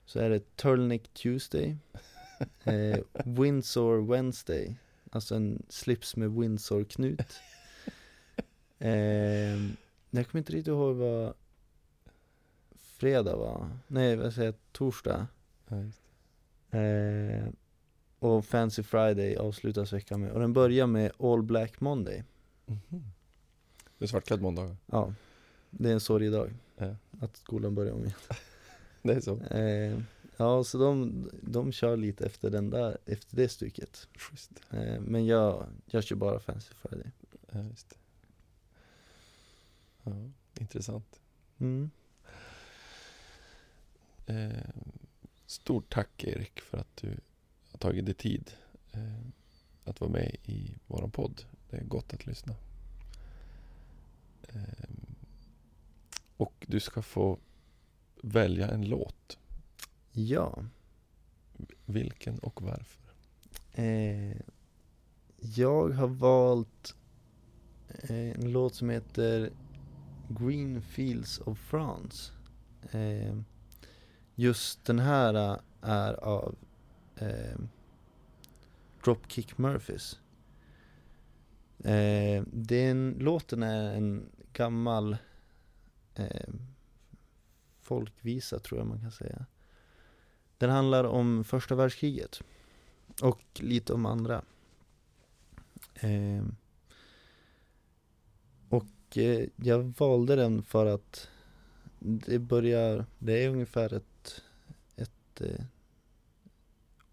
[0.06, 1.78] Så är det Turtleneck Tuesday,
[2.64, 4.76] eh, Windsor Wednesday,
[5.12, 7.40] alltså en slips med Windsor-knut.
[8.80, 9.60] Eh,
[10.10, 11.34] jag kommer inte riktigt ihåg vad
[12.76, 15.28] fredag var, nej vad säger jag, torsdag.
[15.68, 15.78] Ja.
[16.80, 17.48] Eh,
[18.20, 22.24] och Fancy Friday avslutas veckan med, och den börjar med All Black Monday.
[22.66, 23.04] Mhm.
[23.98, 24.78] Det är svartklädd måndagar.
[24.86, 25.14] Ja,
[25.70, 26.96] det är en sorgedag Ja.
[27.22, 28.14] att skolan börjar om igen.
[29.02, 29.40] Det är så.
[29.42, 30.00] Eh,
[30.38, 34.08] ja, så de, de kör lite efter den där, efter det stycket.
[34.70, 37.12] Eh, men jag, jag kör bara Fancy Friday.
[37.52, 37.96] Ja, just det.
[40.04, 40.12] Ja,
[40.60, 41.20] intressant.
[41.58, 41.90] Mm.
[44.26, 44.70] Eh,
[45.46, 47.18] stort tack Erik för att du
[47.80, 48.52] tagit dig tid
[48.92, 49.20] eh,
[49.84, 51.44] att vara med i våran podd.
[51.70, 52.56] Det är gott att lyssna.
[54.50, 54.90] Eh,
[56.38, 57.40] och du ska få
[58.24, 59.38] välja en låt.
[60.12, 60.64] Ja,
[61.86, 63.02] Vilken och varför?
[63.74, 64.38] eh,
[65.38, 66.96] jag har valt
[67.88, 69.52] eh, en låt som heter
[70.30, 72.32] Green Fields of France.
[72.92, 73.40] Eh,
[74.36, 76.56] just den här eh, är av
[77.20, 77.60] eh,
[79.04, 80.20] Dropkick Murphys.
[81.84, 85.18] Eh, den låten är en gammal
[86.16, 86.50] eh,
[87.82, 89.46] folkvisa tror jag man kan säga.
[90.58, 92.42] Den handlar om första världskriget
[93.22, 94.42] och lite om andra.
[95.96, 96.46] Eh,
[98.70, 101.30] och eh, jag valde den för att
[102.00, 104.44] det börjar, det är ungefär ett,
[104.96, 105.66] ett eh,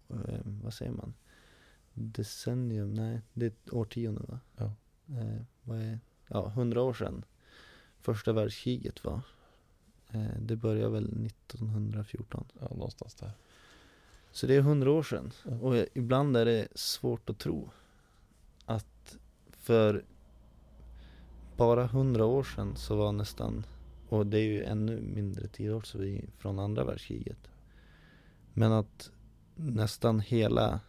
[0.09, 1.13] eh, vad säger man?
[1.93, 4.39] Decennium, nej det är ett årtionde va?
[4.55, 4.73] Ja.
[5.19, 7.25] Eh, vad är, ja, hundra år sedan
[8.07, 9.21] första världskriget var.
[10.09, 12.45] Eh, det började väl 1914.
[12.59, 13.31] Ja, någonstans där.
[14.31, 15.31] Så det är hundra år sedan.
[15.43, 15.51] Ja.
[15.51, 17.69] Och ibland är det svårt att tro
[18.65, 19.17] att
[19.51, 20.05] för
[21.57, 23.65] bara hundra år sedan så var nästan,
[24.09, 25.97] och det är ju ännu mindre tid också
[26.37, 27.49] från andra världskriget.
[28.53, 29.11] Men att
[29.57, 30.79] nästan hela,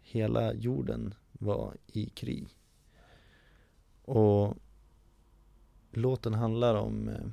[0.00, 2.56] hela jorden var i krig.
[4.04, 4.56] Och
[5.90, 7.26] låten handlar om, eh,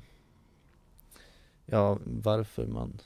[1.66, 3.00] ja varför man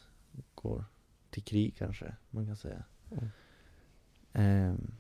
[0.55, 0.85] går
[1.31, 2.85] till krig kanske man kan säga.
[3.11, 3.29] Mm.
[4.33, 4.95] Ehm,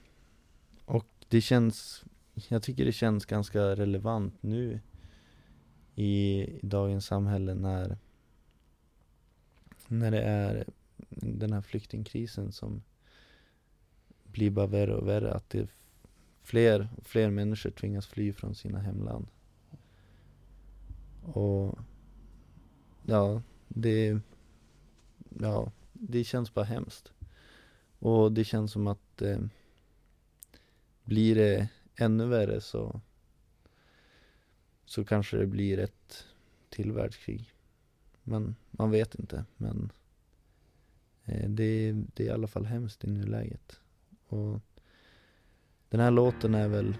[0.84, 2.04] och det känns,
[2.48, 4.80] jag tycker det känns ganska relevant nu
[5.94, 7.98] i, i dagens samhälle när,
[9.88, 10.64] när det är
[11.16, 12.82] den här flyktingkrisen som
[14.24, 15.34] blir bara värre och värre.
[15.34, 15.68] Att det är
[16.42, 19.26] fler och fler människor tvingas fly från sina hemland.
[21.22, 21.78] Och
[23.02, 24.20] ja, det,
[25.40, 27.12] ja, det känns bara hemskt.
[27.98, 29.40] Och det känns som att eh,
[31.04, 33.00] blir det ännu värre så
[34.84, 36.26] så kanske det blir ett
[36.68, 37.54] till världskrig.
[38.22, 39.44] Men man vet inte.
[39.56, 39.92] Men
[41.32, 43.80] Eh, det, det är i alla fall hemskt i nuläget.
[44.28, 44.60] Och
[45.88, 46.96] den här låten är väl,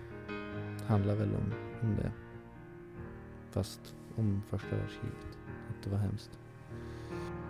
[0.86, 2.12] handlar väl om, om det.
[3.50, 5.38] Fast om första världskriget.
[5.68, 6.30] Att det var hemskt.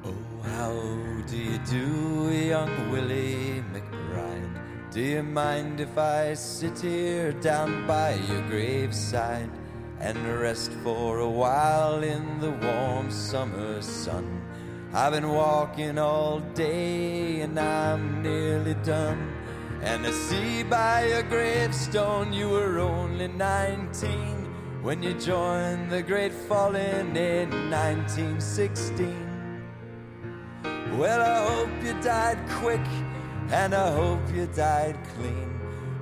[0.05, 0.75] Oh, how
[1.31, 4.51] do you do, young Willie McBride?
[4.95, 9.51] Do you mind if I sit here down by your graveside
[10.01, 14.42] and rest for a while in the warm summer sun?
[14.95, 19.33] I've been walking all day and I'm nearly done.
[19.81, 26.33] And I see by your gravestone you were only 19 when you joined the great
[26.33, 29.65] falling in 1916.
[30.99, 32.87] Well, I hope you died quick,
[33.49, 35.52] and I hope you died clean.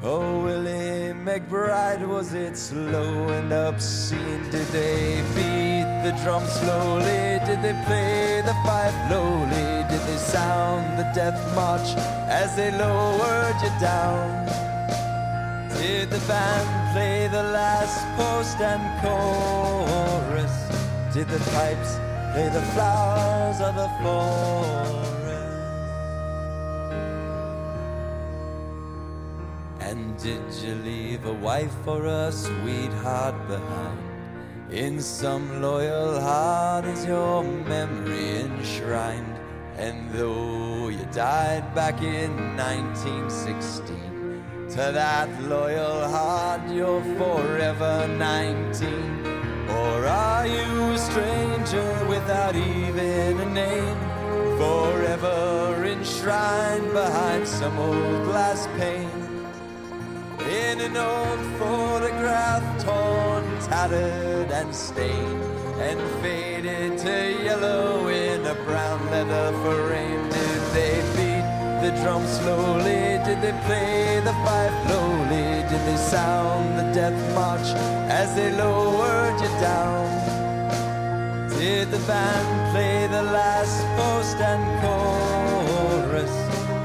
[0.03, 4.48] Oh, Willie McBride, was it slow and obscene?
[4.51, 7.38] Did they beat the drum slowly?
[7.44, 9.84] Did they play the fife lowly?
[9.90, 11.94] Did they sound the death march
[12.30, 14.46] as they lowered you down?
[15.76, 20.55] Did the band play the last post and chorus?
[21.12, 21.96] Did the pipes
[22.32, 25.19] play the flowers of the forest?
[30.22, 33.98] Did you leave a wife or a sweetheart behind?
[34.70, 39.38] In some loyal heart is your memory enshrined.
[39.76, 49.68] And though you died back in 1916, to that loyal heart you're forever 19.
[49.70, 53.98] Or are you a stranger without even a name?
[54.58, 59.19] Forever enshrined behind some old glass pane.
[60.51, 65.44] In an old photograph, torn, tattered, and stained,
[65.78, 70.28] and faded to yellow in a brown leather frame.
[70.28, 71.46] Did they beat
[71.82, 73.22] the drum slowly?
[73.24, 75.46] Did they play the fife slowly?
[75.70, 77.68] Did they sound the death march
[78.11, 80.09] as they lowered you down?
[81.51, 86.34] Did the band play the last post and chorus?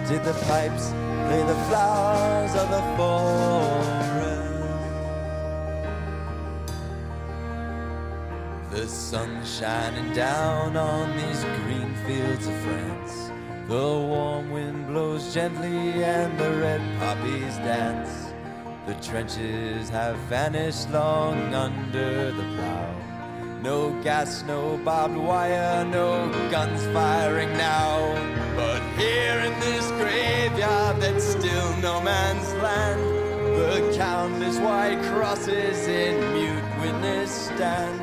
[0.07, 0.93] Did the pipes
[1.27, 3.25] play the flowers of the forest?
[8.71, 13.31] The sun shining down on these green fields of France.
[13.67, 18.33] The warm wind blows gently and the red poppies dance.
[18.85, 23.04] The trenches have vanished long under the plow.
[23.65, 28.13] No gas, no barbed wire, no guns firing now.
[28.55, 33.01] But here in this graveyard that's still no man's land,
[33.57, 37.99] the countless white crosses in mute witness stand.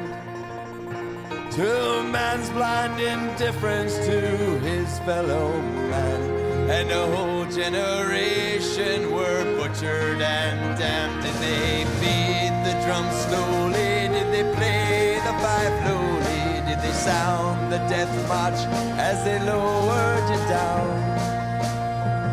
[1.52, 4.18] To man's blind indifference to
[4.66, 6.22] his fellow man.
[6.70, 11.22] And a whole generation were butchered and damned.
[11.22, 14.08] Did they beat the drum slowly?
[14.08, 14.91] Did they play
[15.32, 16.60] the fife lowly?
[16.68, 18.60] Did they sound the death march
[18.98, 20.90] as they lowered you down?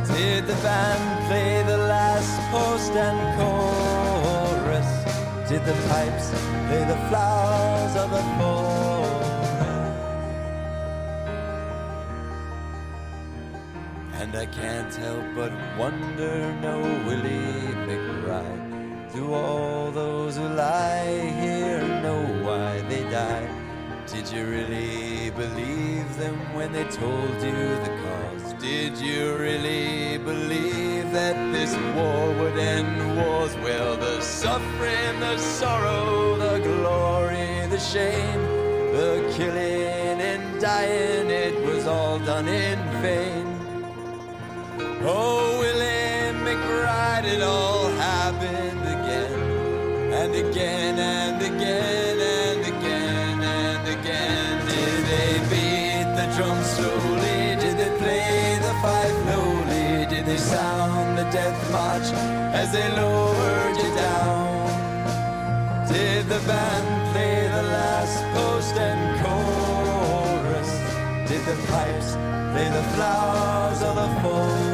[0.08, 4.92] Did the band play the last post and chorus?
[5.50, 6.30] Did the pipes
[6.68, 8.70] play the flowers of the forest?
[14.22, 16.76] And I can't help but wonder, no
[17.06, 21.69] Willie McBride, do all those who lie here
[23.20, 23.50] died?
[24.14, 28.54] Did you really believe them when they told you the cause?
[28.70, 33.54] Did you really believe that this war would end wars?
[33.66, 38.42] Well, the suffering, the sorrow, the glory, the shame,
[38.98, 43.48] the killing and dying, it was all done in vain.
[45.02, 49.40] Oh, Willie McBride, it all happened again,
[50.22, 51.19] and again, and
[62.62, 64.68] as they lowered you down?
[65.88, 70.72] Did the band play the last post and chorus?
[71.30, 72.10] Did the pipes
[72.52, 74.69] play the flowers of the forest?